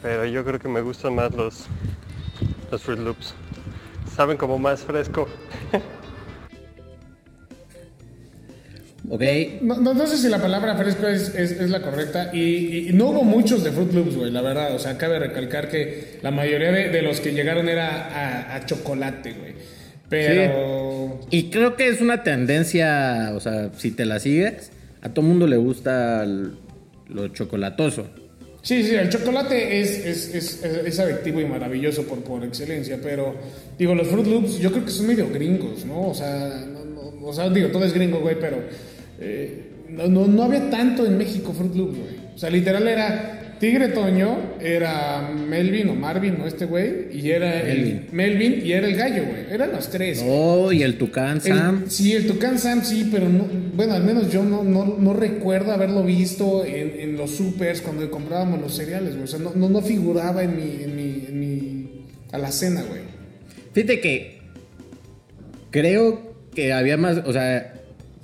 [0.02, 1.66] Pero yo creo que me gustan más los,
[2.70, 3.34] los Fruit Loops.
[4.14, 5.28] Saben como más fresco.
[9.08, 9.22] Ok.
[9.62, 12.30] No, no, no sé si la palabra fresco es, es- es la correcta.
[12.34, 14.74] Y, y no hubo muchos de Fruit Loops, güey, la verdad.
[14.74, 17.88] O sea, cabe recalcar que la mayoría de, de los que llegaron era
[18.50, 19.54] a, a chocolate, güey.
[20.08, 21.20] Pero.
[21.30, 24.72] Y creo que es una tendencia, o sea, si te la sigues,
[25.02, 26.56] a todo mundo le gusta el-
[27.08, 28.08] lo chocolatoso.
[28.66, 33.32] Sí, sí, el chocolate es, es, es, es adictivo y maravilloso por, por excelencia, pero
[33.78, 36.08] digo, los Fruit Loops yo creo que son medio gringos, ¿no?
[36.08, 38.56] O sea, no, no- o sea digo, todo es gringo, güey, pero
[39.20, 42.16] eh, no, no, no había tanto en México Fruit Loops, güey.
[42.34, 46.46] O sea, literal era Tigre Toño, era Melvin o Marvin, ¿no?
[46.46, 47.86] Este güey, y era Melvin.
[47.86, 49.46] el Melvin y era el gallo, güey.
[49.50, 50.22] Eran los tres.
[50.26, 51.84] Oh, y el Tucán El- Sam.
[51.88, 55.72] sí, el Tucán Sam sí, pero no, bueno, al menos yo no, no, no recuerdo
[55.72, 59.24] haberlo visto en, en los supers cuando comprábamos los cereales, güey.
[59.24, 61.88] O sea, no, no, no figuraba en mi, en mi, en mi
[62.32, 63.00] alacena, güey.
[63.72, 64.38] Fíjate que
[65.70, 67.74] creo que había más, o sea,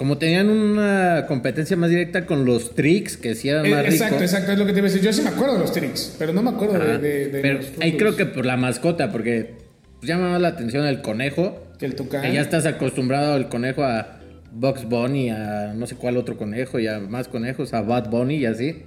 [0.02, 4.16] como tenían una competencia más directa con los tricks, que sí eran Eh, más exacto,
[4.16, 4.32] ricos.
[4.32, 5.00] exacto, es lo que te iba a decir.
[5.06, 6.98] Yo sí me acuerdo de los tricks, pero no me acuerdo de, Ajá.
[6.98, 9.54] de, de Pero los ahí creo que por la mascota, porque
[10.00, 11.68] pues, llama más la atención el conejo.
[11.78, 12.22] Que el Tucán.
[12.22, 14.18] Que ya estás acostumbrado al conejo a
[14.50, 18.38] Box Bunny, a no sé cuál otro conejo, y a más conejos, a Bad Bunny
[18.38, 18.82] y así.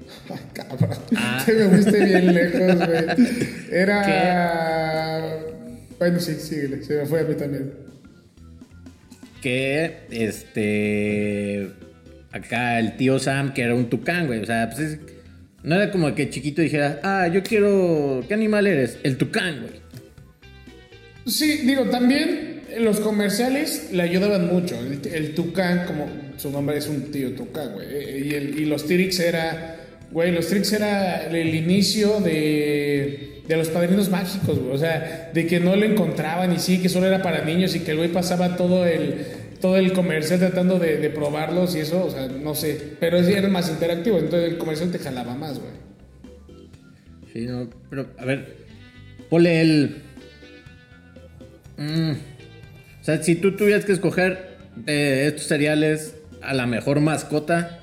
[0.52, 1.42] Cabrón, Ah.
[1.46, 3.06] te me fuiste bien lejos, güey.
[3.72, 5.30] Era...
[5.98, 7.85] Bueno, sí, síguele, se me fue a mí también.
[9.46, 11.70] Que este.
[12.32, 14.40] acá el tío Sam, que era un tucán, güey.
[14.40, 15.00] O sea, pues es-
[15.62, 18.26] no era como que chiquito dijera, ah, yo quiero.
[18.28, 18.98] ¿Qué animal eres?
[19.04, 19.74] El tucán, güey.
[21.28, 24.80] Sí, digo, también los comerciales le ayudaban mucho.
[24.80, 27.86] El, el Tucán, como su nombre es un tío Tucán, güey.
[27.88, 29.76] eh, Y, el- y los Trix era,
[30.12, 34.74] güey, los Trix era el inicio de, de los padrinos mágicos, güey.
[34.74, 37.82] O sea, de que no lo encontraban y sí, que solo era para niños y
[37.82, 39.26] que el güey pasaba todo el,
[39.62, 42.96] todo el comercial tratando de, probarlos y eso, o sea, no sé.
[43.00, 45.72] Pero sí era más interactivo, entonces el comercial te jalaba más, güey.
[47.34, 48.58] Sí, no, pero a ver,
[49.30, 49.96] ponle el.
[51.78, 57.82] Mm, o sea, si tú tuvieras que escoger de estos cereales a la mejor mascota,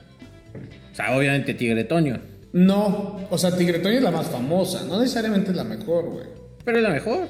[0.91, 2.21] o sea, obviamente Tigre Toño,
[2.53, 6.27] No, o sea, Tigre es la más famosa, no necesariamente es la mejor, güey.
[6.65, 7.29] pero es la mejor,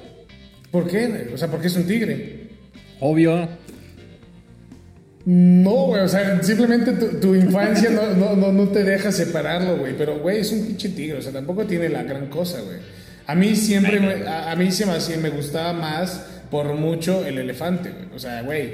[0.72, 1.28] ¿Por qué?
[1.32, 2.48] O sea, porque es un tigre.
[2.98, 3.46] obvio.
[5.24, 9.76] No, güey, o sea, simplemente tu, tu infancia no, no, no, no te deja separarlo,
[9.76, 9.96] güey.
[9.96, 12.78] Pero, güey, es un pinche tigre, o sea, tampoco tiene la gran cosa, güey.
[13.26, 17.38] A mí siempre, me, a, a mí se me, me gustaba más por mucho el
[17.38, 18.06] elefante, güey.
[18.16, 18.72] O sea, güey,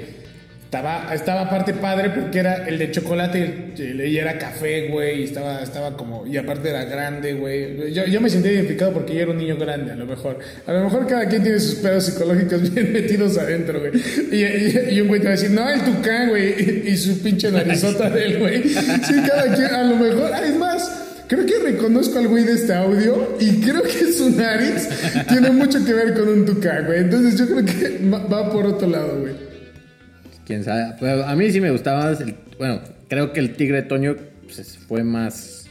[0.69, 5.21] estaba, estaba aparte padre porque era el de chocolate y el- y era café, güey,
[5.21, 7.91] y estaba, estaba como, y aparte era grande, güey.
[7.91, 10.37] Yo, yo me sentía identificado porque yo era un niño grande, a lo mejor.
[10.67, 13.93] A lo mejor cada quien tiene sus pedos psicológicos bien metidos adentro, güey.
[14.31, 17.19] Y, y- y un güey te va a decir, no, el tucán, güey, y, su
[17.23, 18.61] pinche narizota de él, güey.
[18.69, 20.91] Sí, cada quien, a lo mejor, ah, es más.
[21.27, 24.87] Creo que reconozco al güey de este audio y creo que su nariz
[25.27, 26.99] tiene mucho que ver con un tucán, güey.
[26.99, 29.48] Entonces yo creo que va por otro lado, güey.
[30.49, 30.95] Quién sabe.
[30.99, 34.79] Pero a mí sí me gustaba más el- bueno, creo que el Tigre Toño pues,
[34.87, 35.67] fue más.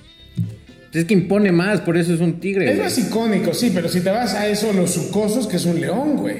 [0.94, 2.66] Es que impone más, por eso es un tigre.
[2.66, 2.84] Es güey.
[2.84, 6.16] más icónico, sí, pero si te vas a eso, los sucosos, que es un león,
[6.16, 6.36] güey.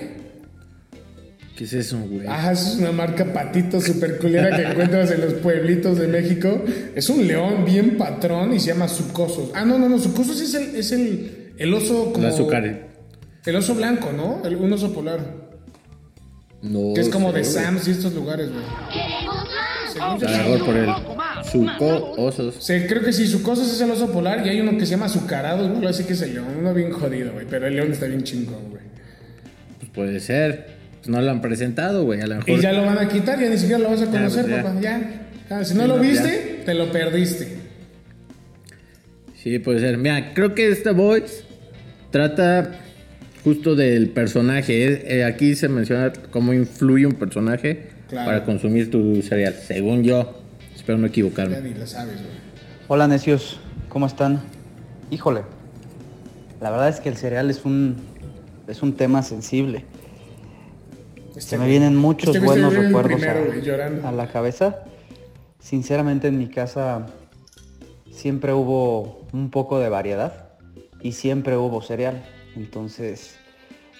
[1.57, 2.27] ¿Qué es eso, güey?
[2.27, 6.65] Esa es una marca patito super culera que encuentras en los pueblitos de México.
[6.95, 9.51] Es un león bien patrón y se llama sucosos.
[9.53, 12.25] Ah, no, no, no, sucosos es el, es el, el oso como...
[12.25, 12.87] El azúcar.
[13.45, 14.47] El oso blanco, ¿no?
[14.47, 15.48] El, un oso polar.
[16.63, 16.95] No.
[16.95, 17.65] Que es como de sé, güey.
[17.65, 18.65] Sam's y estos lugares, güey.
[19.93, 20.91] Según yo, mejor por el
[21.51, 22.57] suco osos.
[22.59, 25.07] Sí, creo que sí, Sucosos es el oso polar y hay uno que se llama
[25.07, 25.89] Azucarados, ¿no?
[25.89, 27.47] Así que es el león, uno bien jodido, güey.
[27.49, 28.83] Pero el león está bien chingón, güey.
[29.79, 30.79] Pues puede ser.
[30.99, 32.21] Pues no lo han presentado, güey.
[32.21, 32.51] A lo mejor.
[32.51, 34.63] Y ya lo van a quitar, ya ni siquiera lo vas a conocer, pues ya.
[34.63, 34.81] papá.
[34.81, 35.29] Ya.
[35.51, 37.57] Ah, si no Sí, lo viste, te lo perdiste.
[39.43, 39.97] Sí, puede ser.
[39.97, 41.45] Mira, creo que esta voice
[42.11, 42.81] trata
[43.49, 44.85] justo del personaje.
[44.87, 48.27] Eh, eh, aquí se menciona cómo influye un personaje Claro.
[48.27, 49.55] para consumir tu cereal.
[49.55, 50.35] Según yo.
[50.77, 51.61] Espero no Ya equivocarme.
[51.63, 52.37] ni lo sabes, güey.
[52.89, 53.59] Hola necios,
[53.89, 54.41] ¿cómo están?
[55.11, 55.43] Híjole,
[56.61, 57.97] la verdad es que el cereal es un,
[58.67, 59.85] es un tema sensible.
[61.31, 64.85] Este Se me vienen muchos este buenos recuerdos primero, a- a, la cabeza.
[65.59, 67.07] Sinceramente en mi casa
[68.11, 70.49] siempre hubo un poco de variedad
[71.03, 72.23] y siempre hubo cereal.
[72.57, 73.37] Entonces,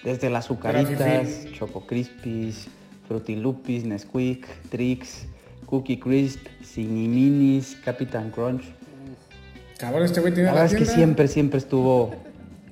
[0.03, 1.45] desde las azucaritas.
[1.53, 2.67] Choco Crispies,
[3.07, 5.25] Frutilupis, Nesquik, Trix,
[5.65, 6.45] Cookie Crisp,
[6.77, 8.63] Minis, Captain Crunch.
[9.77, 12.13] Cabrón, este güey tiene La la, verdad es que siempre, siempre estuvo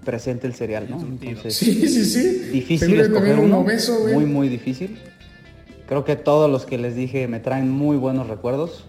[0.03, 0.99] presente el cereal, ¿no?
[1.01, 2.29] Entonces, Sí, sí, sí.
[2.51, 4.13] difícil escoger uno, obeso, güey.
[4.13, 4.97] muy, muy difícil.
[5.87, 8.85] Creo que todos los que les dije me traen muy buenos recuerdos.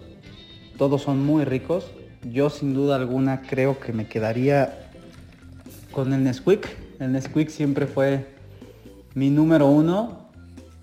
[0.77, 1.91] Todos son muy ricos.
[2.29, 4.89] Yo sin duda alguna creo que me quedaría
[5.91, 6.67] con el Nesquik.
[6.99, 8.25] El Nesquik siempre fue
[9.15, 10.19] mi número uno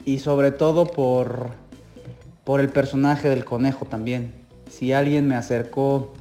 [0.04, 1.50] y sobre todo por,
[2.44, 4.32] por el personaje del conejo también.
[4.70, 6.14] Si alguien me acercó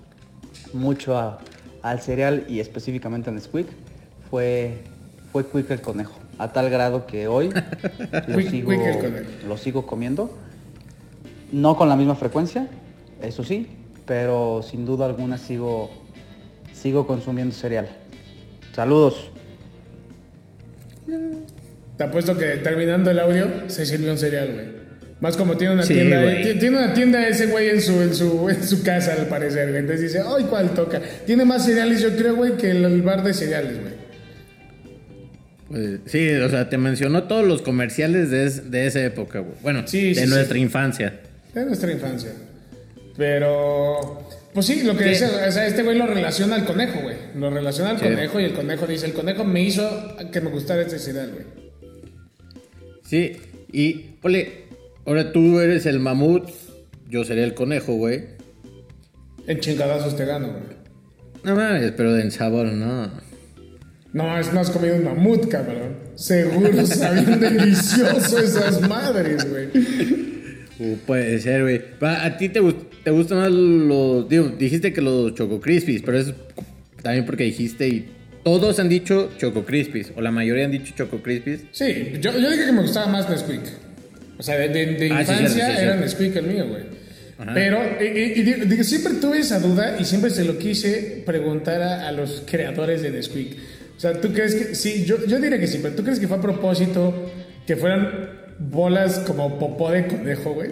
[0.73, 1.39] mucho a-
[1.81, 3.67] al cereal y específicamente al Nesquik,
[4.29, 4.79] fue,
[5.31, 6.13] fue Quick el conejo.
[6.37, 7.49] A tal grado que hoy
[8.27, 8.71] lo, sigo,
[9.47, 10.29] lo sigo comiendo.
[11.51, 12.67] No con la misma frecuencia,
[13.21, 13.67] eso sí,
[14.05, 15.89] pero sin duda alguna sigo,
[16.73, 17.87] sigo consumiendo cereal.
[18.73, 19.29] Saludos.
[21.97, 24.65] Te apuesto que terminando el audio se sirvió un cereal, güey.
[25.21, 26.43] Más como tiene una Sí, tienda, güey.
[26.53, 29.69] ti- tiene una tienda ese güey en su, en su, en su casa al parecer,
[29.69, 29.79] güey.
[29.79, 31.01] Entonces dice, ay, ¿cuál toca?
[31.25, 33.93] Tiene más cereales, yo creo, güey, que el, bar de cereales, güey.
[35.69, 39.55] Pues, sí, o sea, te mencionó todos los comerciales de, es- de esa época, güey.
[39.63, 41.21] Bueno, Sí, de sí, nuestra infancia.
[41.53, 42.31] De nuestra infancia.
[43.17, 44.19] Pero,
[44.55, 47.15] pues sí, lo que dice, o sea, este güey lo relaciona al conejo, güey.
[47.35, 48.05] Lo relaciona al Sí.
[48.05, 51.45] conejo y el conejo dice, el conejo me hizo que me gustara este cereal, güey.
[53.03, 53.37] Sí,
[53.71, 54.63] y, ole,
[55.05, 56.49] ahora tú eres el mamut,
[57.07, 58.23] yo seré el conejo, güey.
[59.47, 60.75] En chingadazos te gano, güey.
[61.43, 63.11] No mames, pero en sabor, no.
[64.13, 65.97] No, es, no has comido un mamut, cabrón.
[66.15, 69.67] Seguro sabían delicioso esas madres, güey.
[70.79, 71.81] Uh, puede ser, güey.
[72.01, 74.27] ¿A ti te, gust- te gustan más los...
[74.27, 76.33] Digo, dijiste que los Choco Crispies, pero es
[77.01, 78.09] también porque dijiste y
[78.43, 81.61] todos han dicho Choco Crispies, o la mayoría han dicho Choco Crispies.
[81.71, 83.61] Sí, yo, yo dije que me gustaba más Nesquik.
[84.37, 85.95] O sea, de, de- de Ah, infancia sí, era.
[85.95, 86.83] Nesquik el mío, güey.
[87.37, 87.53] Ajá.
[87.53, 91.23] Pero y, y- y digo, digo, siempre tuve esa duda y siempre se lo quise
[91.25, 93.55] preguntar a, a los creadores de Nesquik.
[93.95, 94.75] O sea, ¿tú crees que...?
[94.75, 97.31] Sí, yo, yo diría que sí, pero ¿tú crees que fue a propósito
[97.65, 100.71] que fueran bolas como popó de conejo, güey?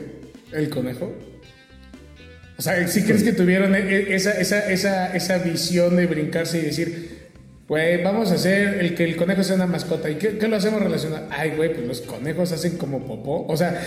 [0.51, 1.13] ¿El conejo?
[2.57, 6.59] O sea, ¿sí crees que tuvieron e- e- esa, esa, esa, esa visión de brincarse
[6.59, 7.23] y decir,
[7.67, 10.09] güey, vamos a hacer el que el conejo sea una mascota?
[10.09, 11.27] ¿Y qué, qué lo hacemos relacionado?
[11.31, 13.45] Ay, güey, pues los conejos hacen como popó.
[13.47, 13.81] O sea,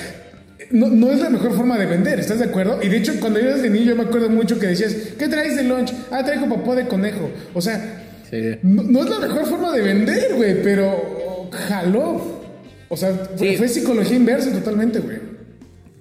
[0.70, 2.81] no, no es la mejor forma de vender, ¿estás de acuerdo?
[2.83, 5.29] Y de hecho, cuando yo era de niño, yo me acuerdo mucho que decías, ¿qué
[5.29, 5.92] traes de lunch?
[6.11, 7.31] Ah, traigo popó de conejo.
[7.55, 8.57] O sea, Sí.
[8.62, 12.42] no, no es la mejor forma de vender, güey, pero jaló.
[12.88, 13.57] O sea, Sí.
[13.57, 15.18] fue psicología inversa totalmente, güey.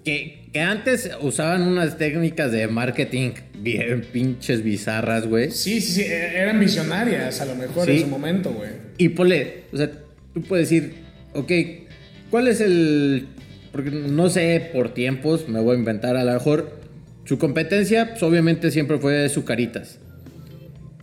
[0.04, 5.52] Que, que antes usaban unas técnicas de marketing bien pinches bizarras, güey.
[5.52, 7.92] Sí, sí, sí, e- eran visionarias a lo mejor Sí.
[7.98, 8.70] en su momento, güey.
[8.98, 9.92] Y ponle, o sea,
[10.34, 10.94] tú puedes decir,
[11.34, 11.52] ok,
[12.32, 13.26] ¿cuál es el...?
[13.74, 16.80] Porque no sé, por tiempos, me voy a inventar a lo mejor.
[17.26, 20.00] Su competencia, pues obviamente siempre fue Zucaritas.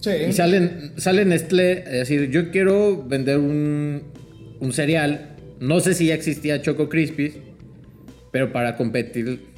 [0.01, 0.13] Sí.
[0.31, 4.03] Y salen, sale Nestlé a decir, yo quiero vender un,
[4.61, 5.37] un cereal.
[5.61, 7.35] No sé si ya existía Choco Crispies,
[8.33, 9.53] pero para competir...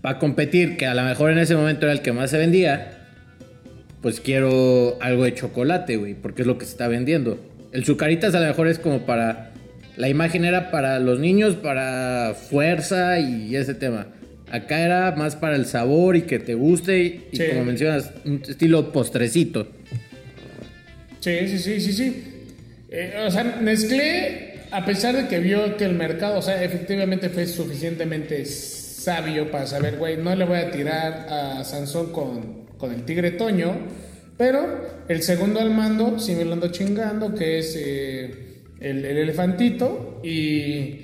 [0.00, 2.92] Para competir, que a lo mejor en ese momento era el que más se vendía,
[4.02, 7.40] pues quiero algo de chocolate, güey, porque es lo que se está vendiendo.
[7.72, 9.50] El Zucaritas a lo mejor es como para...
[9.96, 14.06] La imagen era para los niños, para fuerza y ese tema.
[14.50, 17.00] Acá era más para el sabor y que te guste
[17.32, 17.42] y, Sí.
[17.48, 19.66] como mencionas, un estilo postrecito.
[21.20, 22.22] Sí, sí, sí, sí, sí.
[22.90, 27.28] Eh, o sea, Nestlé, a pesar de que vio que el mercado, o sea, efectivamente
[27.28, 32.92] fue suficientemente sabio para saber, güey, no le voy a tirar a Sansón con, con
[32.92, 33.72] el tigre Toño,
[34.36, 39.16] pero el segundo al mando sí me lo ando chingando, que es eh, el, el
[39.16, 41.00] elefantito, y,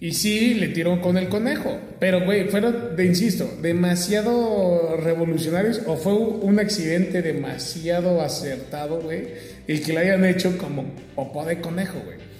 [0.00, 1.78] y sí le tiró con el conejo.
[2.00, 9.28] Pero, güey, fueron, de, insisto, demasiado revolucionarios o fue un accidente demasiado acertado, güey,
[9.68, 12.33] el que le hayan hecho como popó de conejo, güey.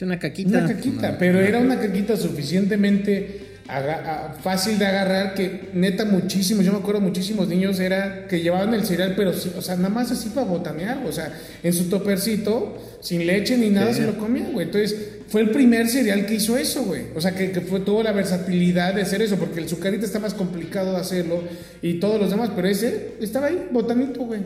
[0.00, 0.48] Una caquita.
[0.58, 1.46] Una caquita, No, pero no.
[1.46, 7.00] era una caquita suficientemente aga- a- fácil de agarrar que neta muchísimos, yo me acuerdo
[7.00, 10.46] muchísimos niños era que llevaban el cereal, pero sí, o sea, nada más así para
[10.46, 11.32] botanear, o sea,
[11.62, 14.66] en su topercito, sin leche ni nada, se lo comían, güey.
[14.66, 14.96] Entonces,
[15.28, 17.02] fue el primer cereal que hizo eso, güey.
[17.14, 20.18] O sea, que, que fue tuvo la versatilidad de hacer eso, porque el sucarita está
[20.18, 21.42] más complicado de hacerlo
[21.82, 24.40] y todos los demás, pero ese estaba ahí, botanito, güey.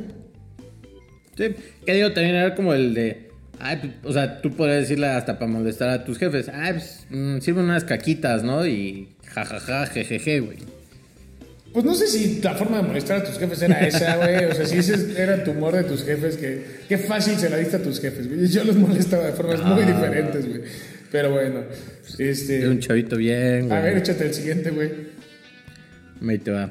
[1.37, 1.55] Sí,
[1.87, 3.31] que digo, también era como el de.
[3.59, 6.49] Ay, pues, o sea, tú podrías decirle hasta para molestar a tus jefes.
[6.49, 8.67] Ay, pues, mm, sirve unas caquitas, ¿no?
[8.67, 10.59] Y jajaja, jejeje, güey.
[11.73, 14.45] Pues no sé si la forma de molestar a tus jefes era esa, güey.
[14.45, 17.57] O sea, si ese era tu humor de tus jefes, que qué fácil se la
[17.57, 18.47] diste a tus jefes, güey.
[18.47, 20.61] Yo los molestaba de formas muy diferentes, güey.
[21.11, 21.61] Pero bueno,
[22.19, 22.61] este.
[22.61, 23.79] Era un chavito bien, güey.
[23.79, 24.91] A ver, échate el siguiente, güey.
[26.29, 26.71] Ahí te va.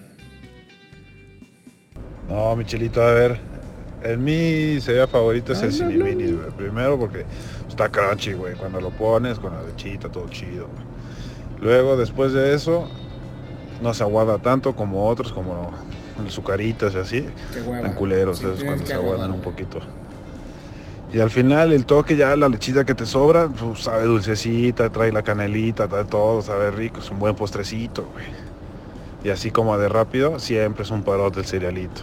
[2.29, 3.50] No, Michelito, a ver.
[4.03, 6.51] En mi cereal favorito es el Ciniminis, güey.
[6.51, 7.25] Primero porque
[7.67, 8.55] está crunchy, güey.
[8.55, 10.67] Cuando lo pones con la lechita, todo chido.
[11.59, 12.87] Luego, después de eso,
[13.81, 15.71] no se aguada tanto como otros, como
[16.23, 17.25] el Zucaritas y así.
[17.81, 19.79] Tan culeros, Sí, esos cuando se aguadan un poquito.
[21.13, 25.11] Y al final el toque ya, la lechita que te sobra, pues, sabe dulcecita, trae
[25.11, 28.25] la canelita, trae todo, sabe rico, es un buen postrecito, güey.
[29.23, 32.01] Y así como de rápido, siempre es un parote el cerealito.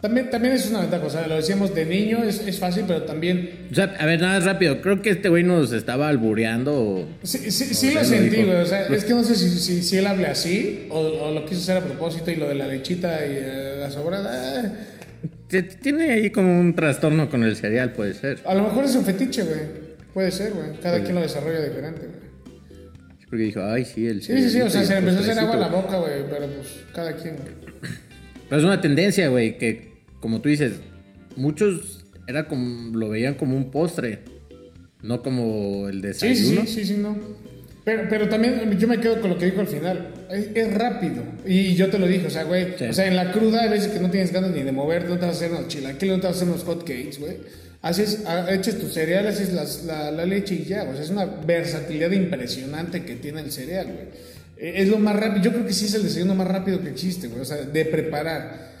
[0.00, 3.02] También, también es una ventaja, o sea, lo decíamos de niño, es, es fácil, pero
[3.02, 3.66] también.
[3.72, 4.80] O sea, a ver, nada más rápido.
[4.80, 6.72] Creo que este güey nos estaba albureando.
[6.74, 8.58] o- Sí, sí, sí O lo sentí, güey.
[8.60, 11.44] O sea, es que no sé si, si, si él hable así o, o lo
[11.46, 14.72] quiso hacer a propósito y lo de la lechita y eh, la sobrada.
[15.50, 18.38] eh, Tiene ahí como un trastorno con el cereal, puede ser.
[18.46, 19.60] a lo mejor es un fetiche, güey.
[20.14, 20.78] Puede ser, güey.
[20.80, 22.28] Cada quien lo desarrolla diferente, güey.
[23.28, 25.38] Porque dijo, ay, sí, el Sí, sí, sí, o sea, se le empezó a hacer
[25.40, 27.48] agua a la boca, güey, pero pues cada quien, güey.
[28.48, 29.87] Pero es una tendencia, güey, que
[30.20, 30.74] como tú dices,
[31.36, 34.20] muchos era como, lo veían como un postre,
[35.02, 36.60] no como el Sí, sí, desayuno.
[36.62, 37.16] sí, sí, sí, no.
[37.84, 40.12] Pero, pero también yo me quedo con lo que dijo al final.
[40.30, 41.22] Es, es rápido.
[41.46, 42.74] Y yo te lo dije, o sea, güey.
[42.78, 42.84] Sí.
[42.84, 45.18] O sea, en la cruda hay veces que no tienes ganas ni de moverte, no
[45.18, 47.38] te vas a hacer unos chilaquiles, no te vas a hacer unos hot cakes, güey.
[47.80, 50.82] Haces, echas tu cereal, haces las- la, la leche y ya.
[50.82, 54.06] O sea, es una versatilidad impresionante que tiene el cereal, güey.
[54.58, 55.44] Eh, Es lo más rápido.
[55.44, 57.40] Yo creo que sí es el desayuno más rápido que existe, güey.
[57.40, 58.76] O sea, de preparar.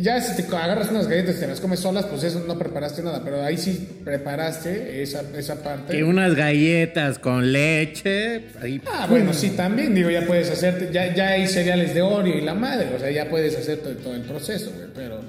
[0.00, 3.02] Ya si te agarras unas galletas y te las comes solas, pues eso no preparaste
[3.02, 3.22] nada.
[3.24, 5.94] Pero ahí sí preparaste esa, esa parte.
[5.96, 8.46] Que unas galletas con leche.
[8.60, 9.94] ahí- Ah, bueno, sí, también.
[9.94, 10.88] Digo, ya puedes hacerte.
[10.92, 12.88] Ya, ya hay cereales de Oreo y la madre.
[12.96, 14.88] O sea, ya puedes hacer todo, todo el proceso, güey.
[14.94, 15.20] Pero.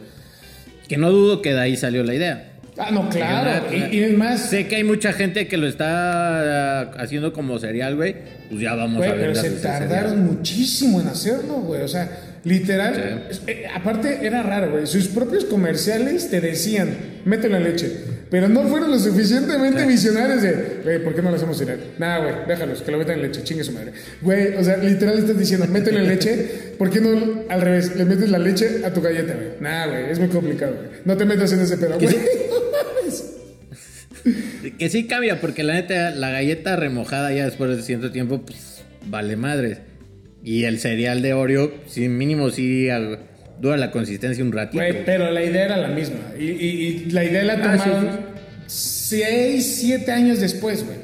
[0.88, 2.50] Que no dudo que de ahí salió la idea.
[2.78, 3.68] Ah, no, claro.
[3.72, 4.40] Y, y es más.
[4.50, 8.16] Sé que hay mucha gente que lo está ah, haciendo como cereal, güey.
[8.50, 9.34] Pues ya vamos Güey, a ver.
[9.34, 11.82] pero se tardaron muchísimo en hacerlo, güey.
[11.82, 12.10] O sea,
[12.44, 13.30] literal.
[13.48, 14.88] eh, aparte, era raro, güey.
[14.88, 16.90] Sus propios comerciales te decían,
[17.26, 17.92] mételo en leche.
[18.30, 21.80] Pero no fueron lo suficientemente visionarios de, güey, ¿por qué no lo hacemos cereal?
[22.00, 23.92] Nada, güey, déjalos, que lo metan en leche, chingue su madre.
[24.22, 26.74] Güey, o sea, literal estás diciendo, mételo en leche.
[26.80, 27.96] ¿Por qué no al revés?
[27.96, 29.50] Le metes la leche a tu galleta, güey.
[29.60, 31.02] Nada, güey, es muy complicado, güey.
[31.06, 32.16] No te metas en ese pedo, güey.
[34.80, 38.82] Que sí cambia, porque la neta, la galleta remojada ya después de cierto tiempo, pues
[39.06, 39.80] vale madres.
[40.44, 43.18] Y el cereal de Oreo, sí, mínimo sí ah,
[43.62, 44.78] dura la consistencia un ratito.
[44.84, 46.18] Güey, pero la idea era la misma.
[46.38, 48.20] Y, y- y la idea la Ah, tomaron
[48.68, 50.98] 6, 7 años después, güey.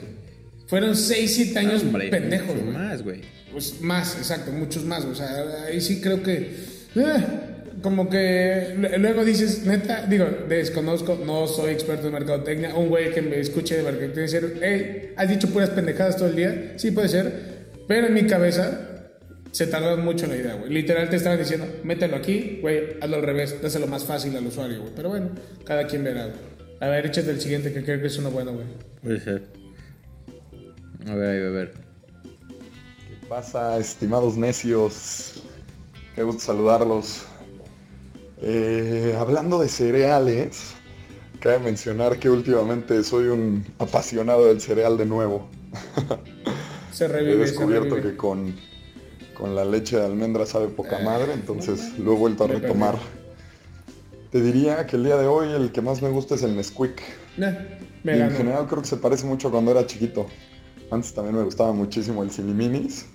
[0.67, 2.73] Fueron 6, 7 años Hombre, pendejos, güey.
[2.73, 3.21] más, güey.
[3.51, 5.05] Pues más, exacto, muchos más.
[5.05, 5.29] O sea,
[5.67, 6.35] ahí sí creo que.
[6.95, 7.23] eh,
[7.81, 12.75] como que luego dices, neta, digo, desconozco, no soy experto en mercadotecnia.
[12.75, 16.35] Un güey que me escuche de mercadotecnia decir, hey, ¿has dicho puras pendejadas todo el
[16.35, 16.73] día?
[16.75, 17.31] Sí, puede ser.
[17.87, 18.88] Pero en mi cabeza
[19.51, 20.71] se tardaron mucho en la idea, güey.
[20.71, 24.81] Literal te estaban diciendo, mételo aquí, güey, hazlo al revés, dáselo más fácil al usuario,
[24.81, 24.93] güey.
[24.95, 25.29] Pero bueno,
[25.65, 26.37] cada quien verá, güey.
[26.81, 28.65] A ver, échate el siguiente que creo que es uno bueno, güey.
[29.03, 29.43] Puede ser.
[31.07, 31.73] A ver, a ver.
[32.23, 35.43] ¿Qué pasa, estimados necios?
[36.15, 37.25] Qué gusto saludarlos.
[38.41, 40.73] Eh, hablando de cereales,
[41.39, 45.49] cabe mencionar que últimamente soy un apasionado del cereal de nuevo.
[46.91, 48.11] Se He revive, se descubierto revive.
[48.11, 48.55] que con,
[49.39, 52.99] con la leche de almendra sabe poca madre, entonces lo he vuelto a retomar.
[54.31, 57.01] Te diría que el día de hoy el que más me gusta es el Nesquik.
[57.37, 60.27] Y en general creo que se parece mucho a cuando era chiquito.
[60.91, 63.05] Antes también me gustaba muchísimo el Ciniminis.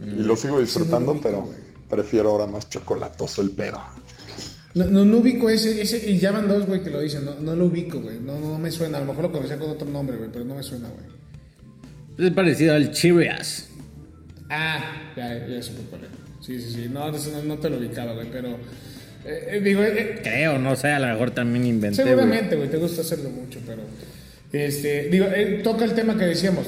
[0.00, 1.48] Y lo sigo disfrutando, pero
[1.88, 3.80] prefiero ahora más chocolatoso el pedo.
[4.74, 7.34] No, no, no ubico ese, ese, y ya van dos, güey, que lo dicen, no,
[7.34, 9.88] no lo ubico, güey, no, no me suena, a lo mejor lo conocía con otro
[9.88, 12.26] nombre, güey, pero no me suena, güey.
[12.28, 13.69] Es parecido al Cheerios.
[14.50, 16.10] Ah, ya, ya supe cuál era.
[16.40, 18.48] Sí, sí, sí, no, no, no te lo ubicaba, güey, pero,
[19.24, 22.02] eh, eh, digo, eh, Creo, no sé, a lo mejor también inventé.
[22.02, 23.82] seguramente, güey, te gusta hacerlo mucho, pero,
[24.52, 26.66] este, digo, eh, toca el tema que decíamos,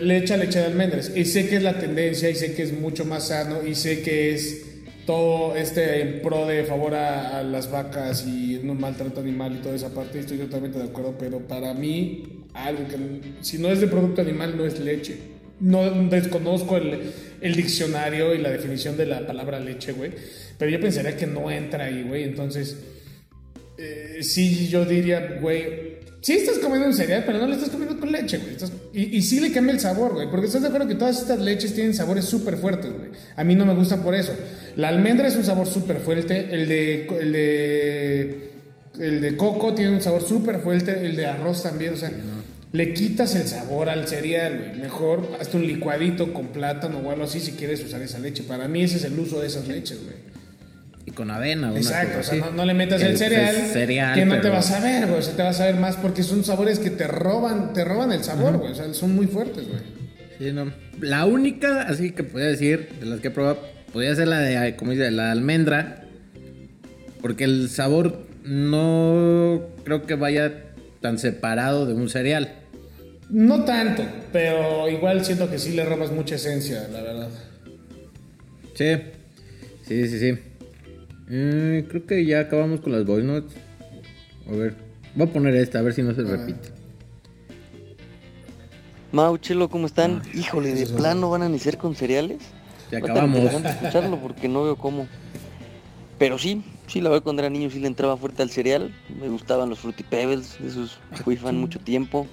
[0.00, 2.72] leche a leche de almendras, y sé que es la tendencia, y sé que es
[2.72, 4.64] mucho más sano, y sé que es
[5.04, 9.62] todo este en pro de favor a, a las vacas y no maltrato animal y
[9.62, 12.96] toda esa parte, estoy totalmente de acuerdo, pero para mí, algo que
[13.40, 15.37] si no es de producto animal, no es leche.
[15.60, 20.12] No desconozco el, el diccionario y la definición de la palabra leche, güey,
[20.58, 22.76] pero yo pensaría que no entra ahí, güey, entonces,
[23.76, 27.98] eh, sí, yo diría, güey, sí estás comiendo un cereal, pero no le estás comiendo
[27.98, 28.56] con leche, güey.
[28.92, 30.30] Y, y sí le cambia el sabor, güey.
[30.30, 33.10] Porque estás de acuerdo que todas estas leches tienen sabores súper fuertes, güey.
[33.36, 34.32] A mí no me gusta por eso.
[34.76, 36.48] La almendra es un sabor súper fuerte.
[36.50, 38.48] El de, el de.
[38.98, 41.06] El de coco tiene un sabor súper fuerte.
[41.06, 41.94] El de arroz también.
[41.94, 42.10] O sea,
[42.72, 44.80] le quitas el sabor al cereal, güey.
[44.80, 48.42] Mejor hasta un licuadito con plátano o algo así si quieres usar esa leche.
[48.42, 50.16] Para mí ese es el uso de esas leches, güey.
[51.06, 54.14] Y con avena, una Exacto, o sea, no, no le metas el es cereal, cereal,
[54.14, 56.22] que no te vas a ver, güey, o sea, te vas a ver más porque
[56.22, 59.66] son sabores que te roban, te roban el sabor, güey, o sea, son muy fuertes,
[59.66, 59.80] güey.
[60.38, 60.70] Sí, no.
[61.00, 63.58] La única, así que podría decir, de las que he probado,
[63.92, 66.04] podría ser la de, como dice, la de almendra.
[67.20, 70.64] Porque el sabor no creo que vaya
[71.00, 72.57] tan separado de un cereal.
[73.30, 77.28] No tanto, pero igual siento que sí le robas mucha esencia, la verdad.
[78.74, 78.96] Sí,
[79.86, 80.38] sí, sí, sí.
[81.30, 83.52] Eh, creo que ya acabamos con las voice notes.
[84.48, 84.74] A ver,
[85.14, 86.70] voy a poner esta, a ver si no se repite.
[89.12, 90.22] Mau, Chelo, ¿cómo están?
[90.24, 92.38] Ah, Híjole, ¿de plano van a iniciar con cereales?
[92.90, 93.36] Ya acabamos.
[93.36, 95.06] interesante escucharlo porque no veo cómo.
[96.18, 98.94] Pero sí, sí, la verdad cuando era niño sí le entraba fuerte al cereal.
[99.20, 102.26] Me gustaban los Fruity Pebbles, de esos fui fan mucho tiempo.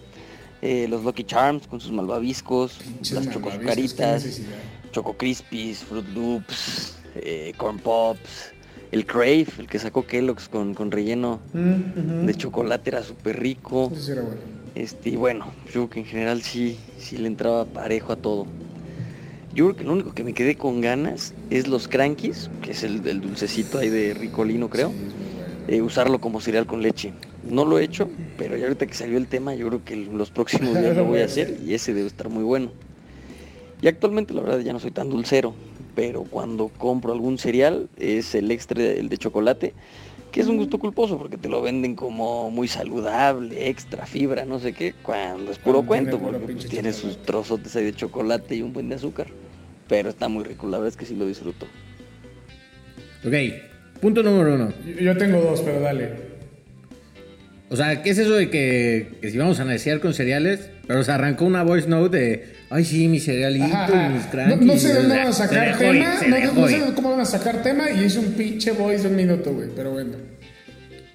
[0.65, 2.79] Eh, los Lucky Charms con sus malvaviscos,
[3.11, 4.41] las chocosucaritas.
[4.91, 8.53] Choco Crispies, Fruit Loops, eh, Corn Pops,
[8.91, 13.89] el Crave, el que sacó Kellogg's con, con relleno Mm, de chocolate era súper rico.
[13.91, 14.41] Eso sí era bueno.
[14.73, 18.53] Este, y bueno, yo creo que en general sí, sí le entraba parejo a todo.
[19.51, 22.83] Yo creo que lo único que me quedé con ganas es los crankies, que es
[22.83, 24.97] el, el dulcecito ahí de Ricolino, creo.
[25.67, 27.19] eh, usarlo como cereal con leche.
[27.45, 30.31] No lo he hecho, pero ya ahorita que salió el tema, yo creo que los
[30.31, 32.71] próximos días lo voy a hacer y ese debe estar muy bueno.
[33.81, 35.53] Y actualmente la verdad ya no soy tan dulcero,
[35.95, 39.73] pero cuando compro algún cereal es el extra, el de chocolate,
[40.31, 44.59] que es un gusto culposo porque te lo venden como muy saludable, extra fibra, no
[44.59, 48.55] sé qué, cuando es puro Cuando cuento, porque pues, tiene sus trozotes ahí de chocolate
[48.55, 49.27] y un buen de azúcar.
[49.87, 51.67] Pero está muy rico, la verdad es que sí lo disfruto.
[53.23, 53.33] Ok,
[54.01, 54.73] punto número uno.
[54.85, 56.34] Yo- Yo tengo dos, pero dale.
[57.69, 60.69] O sea, ¿qué es eso de que, que si vamos a neciar con cereales?
[60.87, 64.61] Pero se arrancó una voice note de, ay sí, mi cerealito Ajá, mis No, crankies.
[64.67, 67.63] no sé de dónde van a sacar tema, no, no sé cómo van a sacar
[67.63, 70.11] tema y es un pinche voice de un minuto, güey, pero bueno.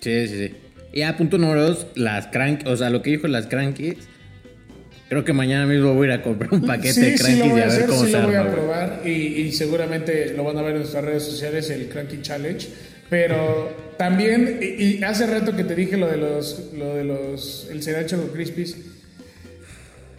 [0.00, 0.54] Sí, sí, sí.
[0.92, 3.96] Y a punto número dos, las crank, o sea, lo que dijo las crankies.
[5.08, 7.60] Creo que mañana mismo voy a ir a comprar un paquete Sí, de crankies y
[7.60, 10.56] a ver cómo sí se lo voy a arma, probar y, y seguramente lo van
[10.58, 12.68] a ver en nuestras redes sociales, el Cranky Challenge.
[13.10, 17.68] Pero también, y, y hace rato que te dije lo de los, lo de los,
[17.70, 18.76] el cereal Choco Crispies,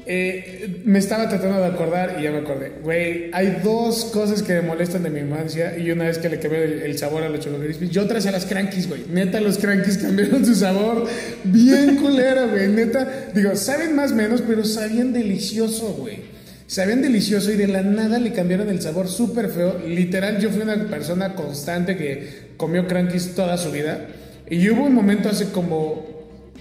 [0.05, 2.73] eh, me estaba tratando de acordar y ya me acordé.
[2.83, 6.39] Güey, hay dos cosas que me molestan de mi infancia y una vez que le
[6.39, 9.05] cambié el, el sabor a los Choco Crispies y otras a las Crankies, güey.
[9.09, 11.07] Neta, los Crankies cambiaron su sabor
[11.43, 12.67] bien culero, güey.
[12.67, 16.31] Neta, digo, saben más o menos, pero sabían delicioso, güey.
[16.65, 19.79] Sabían delicioso y de la nada le cambiaron el sabor súper feo.
[19.85, 24.05] Literal, yo fui una persona constante que comió crankies toda su vida.
[24.47, 26.05] Y hubo un momento hace como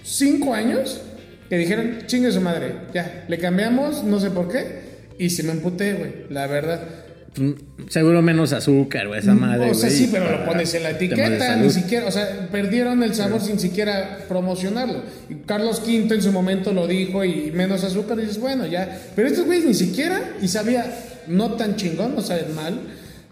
[0.02, 1.02] cinco años
[1.50, 4.88] que dijeron, chingue su madre, ya, le cambiamos, no sé por qué.
[5.18, 6.80] Y se me emputé, güey, la verdad.
[7.88, 9.70] Seguro menos azúcar, güey, esa madre.
[9.70, 13.02] o sea, güey, sí, pero lo pones en la etiqueta, ni siquiera, o sea, perdieron
[13.02, 15.02] el sabor sin siquiera promocionarlo.
[15.28, 18.98] Y Carlos V en su momento lo dijo y menos azúcar, y dices, bueno, ya.
[19.14, 20.86] Pero estos güeyes ni siquiera, y sabía
[21.26, 22.80] no tan chingón, no saben mal.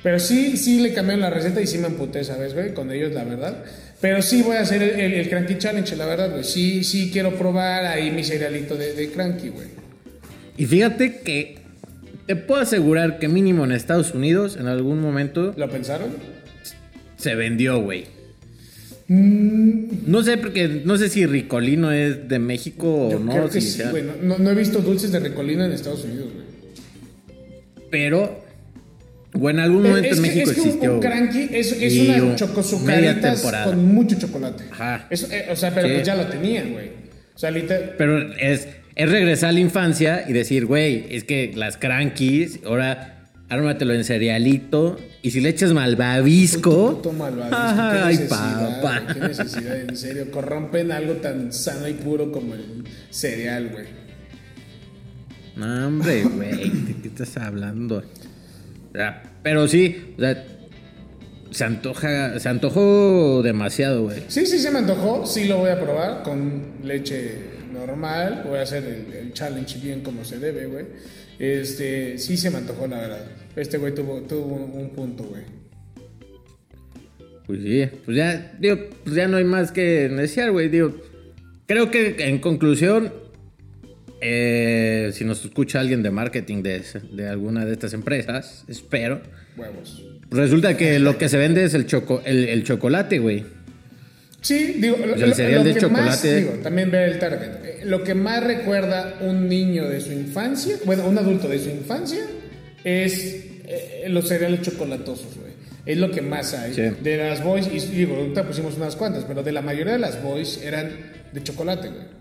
[0.09, 2.73] Pero sí, sí le cambiaron la receta y sí me emputé, ¿sabes, güey?
[2.73, 3.63] Con ellos, la verdad.
[4.01, 6.45] Pero sí voy a hacer el, el- el Cranky Challenge, la verdad, güey.
[6.45, 9.67] Sí, sí quiero probar ahí mi cerealito de, de Cranky, güey.
[10.57, 11.59] Y fíjate que
[12.27, 16.09] te puedo asegurar que mínimo en Estados Unidos en algún momento ¿Lo pensaron?
[17.19, 18.07] se vendió, güey.
[19.09, 20.07] Mm.
[20.07, 23.33] No sé porque no sé si Ricolino es de México Yo o no.
[23.33, 24.05] creo que si sí, güey.
[24.23, 26.47] No, no- he visto dulces de recolino en Estados Unidos, güey.
[27.91, 28.48] Pero
[29.41, 30.93] o en algún momento es en que, México es que un- existió.
[30.95, 31.11] un güey.
[31.11, 33.65] cranky es, es una chocosucaritas temporada.
[33.65, 34.65] con mucho chocolate.
[34.73, 35.07] Ajá.
[35.11, 35.95] Eh, o sea, pero Sí.
[35.95, 36.89] pues ya lo tenían, güey.
[37.35, 37.95] O sea, literal.
[37.97, 43.15] Pero es, es regresar a la infancia y decir, güey, es que las crankies, ahora
[43.49, 44.99] ármatelo en cerealito.
[45.23, 46.97] Y si le echas malvavisco.
[46.97, 49.03] Puto malvadisco, Ay, qué necesidad, papá.
[49.15, 50.31] Qué necesidad, en serio.
[50.31, 53.87] Corrompen algo tan sano y puro como el cereal, güey.
[55.57, 58.05] No, hombre, güey, ¿de qué estás hablando?
[59.43, 60.45] Pero sí, o sea,
[61.51, 64.23] se antoja, se antojó demasiado, güey.
[64.29, 65.27] Sí, sí, se me antojó.
[65.27, 67.37] Sí lo voy a probar con leche
[67.73, 68.45] normal.
[68.47, 70.87] Voy a hacer el, el challenge bien como se debe, güey.
[71.39, 73.25] Este, sí se me antojó, la verdad.
[73.57, 75.43] Este güey tuvo, tuvo un, un punto, güey.
[77.47, 80.69] Pues sí, pues ya, digo, pues ya no hay más que desear, güey.
[80.69, 80.95] Digo,
[81.67, 83.13] creo que en conclusión,
[84.21, 89.21] eh, si nos escucha alguien de marketing de, de alguna de estas empresas, espero,
[89.57, 90.05] Huevos.
[90.31, 93.45] resulta que lo que se vende es el, choco, el, el chocolate, güey.
[94.41, 96.05] Sí, digo, lo, Pues el cereal lo de que chocolate.
[96.07, 97.51] más, digo, también ve el target.
[97.65, 101.71] Eh, Lo que más recuerda un niño de su infancia, bueno, un adulto de su
[101.71, 102.21] infancia,
[102.85, 103.35] es
[103.67, 105.49] eh, los cereales chocolatosos, güey.
[105.85, 106.73] Es lo que más hay.
[106.73, 106.83] Sí.
[107.03, 110.23] De las boys, y digo, ahorita pusimos unas cuantas, pero de la mayoría de las
[110.23, 110.91] boys eran
[111.33, 112.18] de chocolate, güey.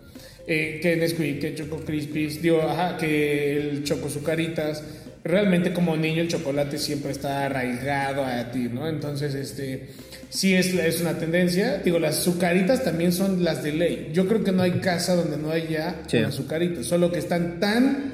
[0.48, 4.82] Eh, que Nesquik, que Choco Crispies, digo, ajá, que el Choco Sucaritas.
[5.24, 8.88] Realmente como niño el chocolate siempre está arraigado a ti, ¿no?
[8.88, 9.89] Entonces, este,
[10.30, 11.80] sí es, es una tendencia.
[11.84, 14.12] Digo, las sucaritas también son las de ley.
[14.14, 16.20] Yo creo que no hay casa donde no haya Sí.
[16.32, 18.14] sucaritas, solo que están tan,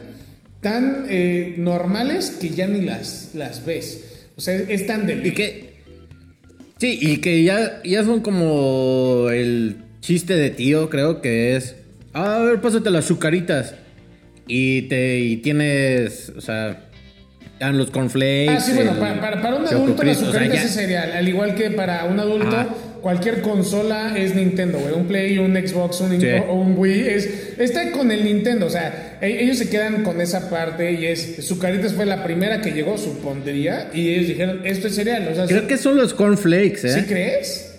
[0.59, 4.25] tan eh, normales que ya ni las, las ves.
[4.35, 5.27] O sea, es tan de ley.
[5.27, 5.73] Y que.
[6.79, 11.75] Sí, y que ya, ya son como el chiste de tío, creo que es.
[12.13, 13.75] "Ah, a ver, pásate las azucaritas.
[14.47, 16.31] Y te y tienes.
[16.37, 16.89] O sea.
[17.59, 18.49] Dan los cornflakes.
[18.49, 20.63] Ah, sí, bueno, el para, para, para un adulto la Crisp, o sea, azucarita ya-
[20.63, 22.57] es cereal, al igual que para un adulto
[23.01, 26.27] cualquier consola es Nintendo, güey, un Play, un Xbox, un, Sí.
[26.49, 30.19] o un Wii, es, está con el Nintendo, o sea, e- ellos se quedan con
[30.19, 34.87] esa parte y es, Zucaritas fue la primera que llegó, supondría, y ellos dijeron, esto
[34.87, 36.89] es cereal, o sea, Creo que son los cornflakes, ¿eh?
[36.99, 37.72] ¿sí crees?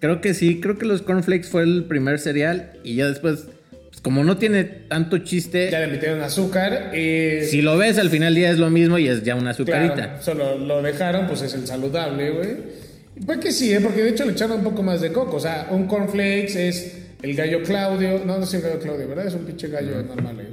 [0.00, 2.72] Creo que sí, creo que los cornflakes fue el primer cereal.
[2.82, 3.46] Y ya después,
[3.90, 5.70] pues como no tiene tanto chiste.
[5.70, 9.08] Ya le metieron azúcar, eh, Si lo ves al final día es lo mismo y
[9.08, 9.94] es ya una azucarita.
[9.94, 12.80] Claro, solo lo dejaron, pues es el saludable, güey.
[13.26, 13.80] Pues que sí, ¿eh?
[13.80, 15.36] porque de hecho le echaron un poco más de coco.
[15.36, 18.22] O sea, un cornflakes es el gallo Claudio.
[18.24, 19.26] No, no es el gallo Claudio, ¿verdad?
[19.26, 20.46] Es un pinche gallo normal, güey.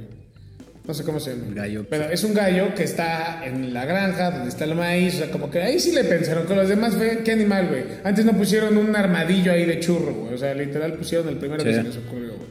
[0.88, 1.48] No sé cómo se llama.
[1.50, 1.84] Gallo.
[1.88, 5.16] Pero es un gallo que está en la granja donde está el maíz.
[5.16, 6.46] O sea, como que ahí sí le pensaron.
[6.46, 7.84] Con los demás, güey, ¿qué animal, güey?
[8.04, 10.32] Antes no pusieron un armadillo ahí de churro, güey.
[10.34, 12.48] O sea, literal pusieron el primero que se les ocurrió, güey.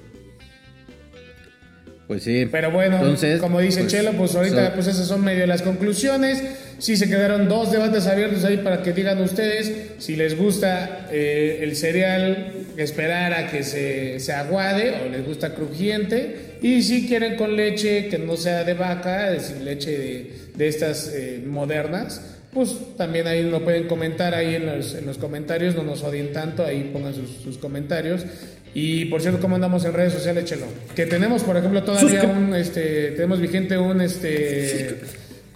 [2.07, 2.47] Pues sí.
[2.51, 5.61] Pero bueno, Entonces, como dice pues, Chelo, pues ahorita so- pues esas son medio las
[5.63, 6.43] conclusiones.
[6.79, 11.59] Sí se quedaron dos debates abiertos ahí para que digan ustedes si les gusta eh,
[11.61, 16.57] el cereal, esperar a que se, se aguade o les gusta crujiente.
[16.61, 20.67] Y si quieren con leche que no sea de vaca, es decir, leche de, de
[20.67, 22.21] estas eh, modernas,
[22.53, 26.31] pues también ahí lo pueden comentar ahí en los, en los comentarios, no nos odien
[26.31, 28.25] tanto, ahí pongan sus, sus comentarios.
[28.73, 30.65] Y por cierto, ¿cómo andamos en redes sociales, Chelo?
[30.95, 34.99] Que tenemos, por ejemplo, todavía un, este, tenemos vigente un, este,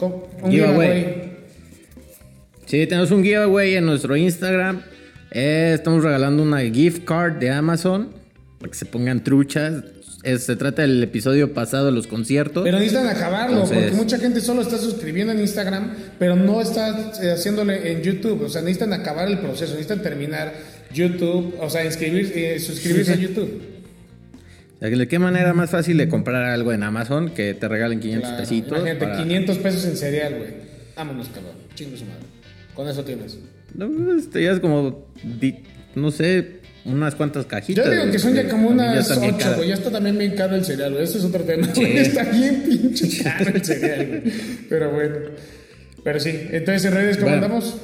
[0.07, 0.99] un Giveaway.
[1.03, 1.31] giveaway.
[2.65, 4.81] Sí, tenemos un giveaway en nuestro Instagram.
[5.31, 8.09] Eh, estamos regalando una gift card de Amazon
[8.59, 9.83] para que se pongan truchas.
[10.23, 12.63] Es- se trata del episodio pasado de los conciertos.
[12.63, 17.11] Pero necesitan acabarlo, Entonces- porque mucha gente solo está suscribiendo en Instagram, pero no está
[17.23, 18.43] eh, haciéndole en YouTube.
[18.43, 20.53] O sea, necesitan acabar el proceso, necesitan terminar
[20.93, 23.25] YouTube, o sea, inscribir, eh, suscribirse Sí, sí.
[23.25, 23.61] a YouTube.
[24.81, 28.43] ¿De qué manera más fácil de comprar algo en Amazon que te regalen 500 Claro,
[28.43, 28.71] pesitos?
[28.79, 30.49] Imagínate, para- 500 pesos en cereal, güey.
[30.95, 31.53] Vámonos, cabrón.
[31.75, 32.25] Chingo su madre.
[32.73, 33.37] Con eso tienes.
[33.75, 35.07] No, este ya es como,
[35.95, 37.85] no sé, unas cuantas cajitas.
[37.85, 39.57] Yo digo que son ya como ya unas 8, caras.
[39.57, 39.69] güey.
[39.69, 41.03] Ya está también bien caro el cereal, güey.
[41.03, 41.67] Eso es otro tema.
[41.73, 41.83] Sí.
[41.85, 44.21] Está bien pinche caro el cereal, güey.
[44.67, 45.15] Pero bueno.
[46.03, 46.47] Pero sí.
[46.51, 47.45] Entonces, en redes, ¿cómo Bueno.
[47.45, 47.77] andamos?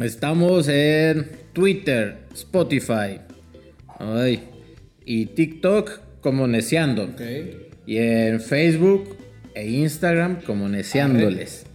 [0.00, 3.20] Estamos en Twitter, Spotify
[4.00, 4.40] ay,
[5.04, 7.04] y TikTok como Neciando.
[7.04, 7.20] Ok.
[7.86, 9.16] Y en Facebook
[9.54, 11.66] e Instagram como Neciándoles.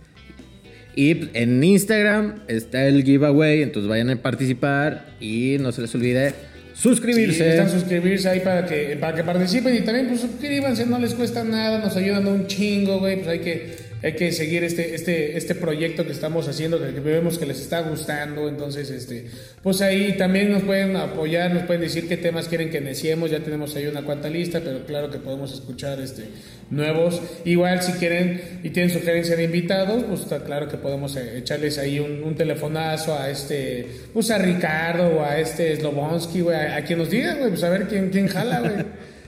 [0.95, 6.33] Y en Instagram está el giveaway, entonces vayan a participar y no se les olvide
[6.73, 7.43] Sí, suscribirse.
[7.43, 11.43] necesitan suscribirse ahí para que, para que participen y también pues suscríbanse, no les cuesta
[11.43, 15.55] nada, nos ayudan un chingo, güey, pues hay que, hay que seguir este, este, este
[15.55, 19.25] proyecto que estamos haciendo, que, vemos que les está gustando, entonces este,
[19.61, 23.41] pues ahí también nos pueden apoyar, nos pueden decir qué temas quieren que neciemos, ya
[23.41, 26.23] tenemos ahí una cuanta lista, pero claro que podemos escuchar este
[26.69, 31.39] nuevos, igual si quieren y tienen sugerencia de invitados, pues está claro que podemos eh,
[31.39, 36.77] echarles ahí un, telefonazo a este, pues a Ricardo o a este Slobonsky, güey, a,
[36.77, 38.85] a quien nos diga, güey, pues a ver quién, quién jala, güey.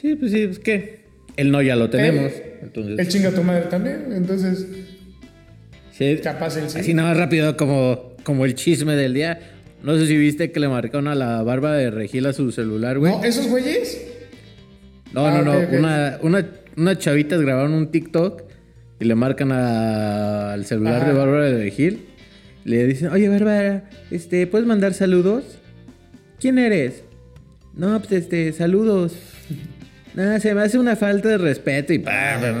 [0.00, 0.97] Sí, pues sí, es que
[1.38, 2.30] el no ya lo tenemos.
[2.32, 4.66] Eh, entonces, El chinga tu madre también, entonces
[5.92, 6.78] sí, capaz el sí.
[6.80, 9.40] Así nada más rápido como, como el chisme del día.
[9.82, 12.98] No sé si viste que le marcaron a la barba de Regil a su celular,
[12.98, 13.12] güey.
[13.12, 14.04] No, esos güeyes,
[15.12, 15.58] No, Ah, no, no.
[15.58, 15.78] ok, ok.
[15.78, 18.42] Una, una, unas chavitas grabaron un TikTok
[19.00, 21.08] y le marcan a- al celular Ajá.
[21.12, 22.06] de Bárbara de Regil.
[22.64, 25.44] Le dicen, oye, Bárbara, este, ¿puedes mandar saludos?
[26.40, 27.04] ¿Quién eres?
[27.74, 29.14] No, pues este, saludos.
[30.18, 32.10] Nada, se me hace una falta de respeto y pa,
[32.40, 32.52] pa.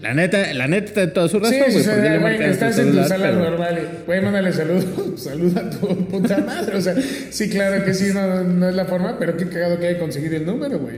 [0.00, 1.72] La neta, la neta está en toda su razón, Sí, güey.
[1.84, 3.88] sí, ¿por qué le güey, marcan a tu estás en tu sala normal.
[4.06, 4.84] Güey, mándale saludos.
[5.22, 6.76] Saluda a tu puta madre.
[6.76, 6.94] O sea,
[7.30, 10.36] sí, claro que sí, no, no es la forma, pero qué cagado que haya conseguido
[10.36, 10.96] el número, güey.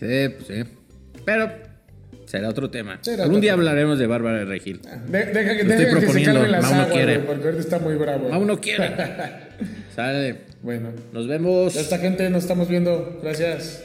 [0.00, 0.64] Sí, pues sí.
[1.24, 1.50] Pero
[2.26, 2.98] será otro tema.
[3.02, 3.60] Será Algún otro día tema.
[3.62, 4.80] hablaremos de Bárbara de Regil.
[5.08, 7.14] De- deja que, Lo estoy deja que se las Mau no aguas, quiere.
[7.16, 8.32] güey, porque ahorita está muy bravo.
[8.32, 8.90] Aún no quiere.
[9.94, 10.36] Sale.
[10.62, 11.74] Bueno, Nos vemos.
[11.74, 13.20] ya esta gente nos estamos viendo.
[13.22, 13.84] Gracias.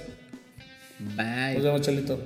[1.00, 1.56] Bye.
[1.56, 2.20] Nos vemos, Chalito.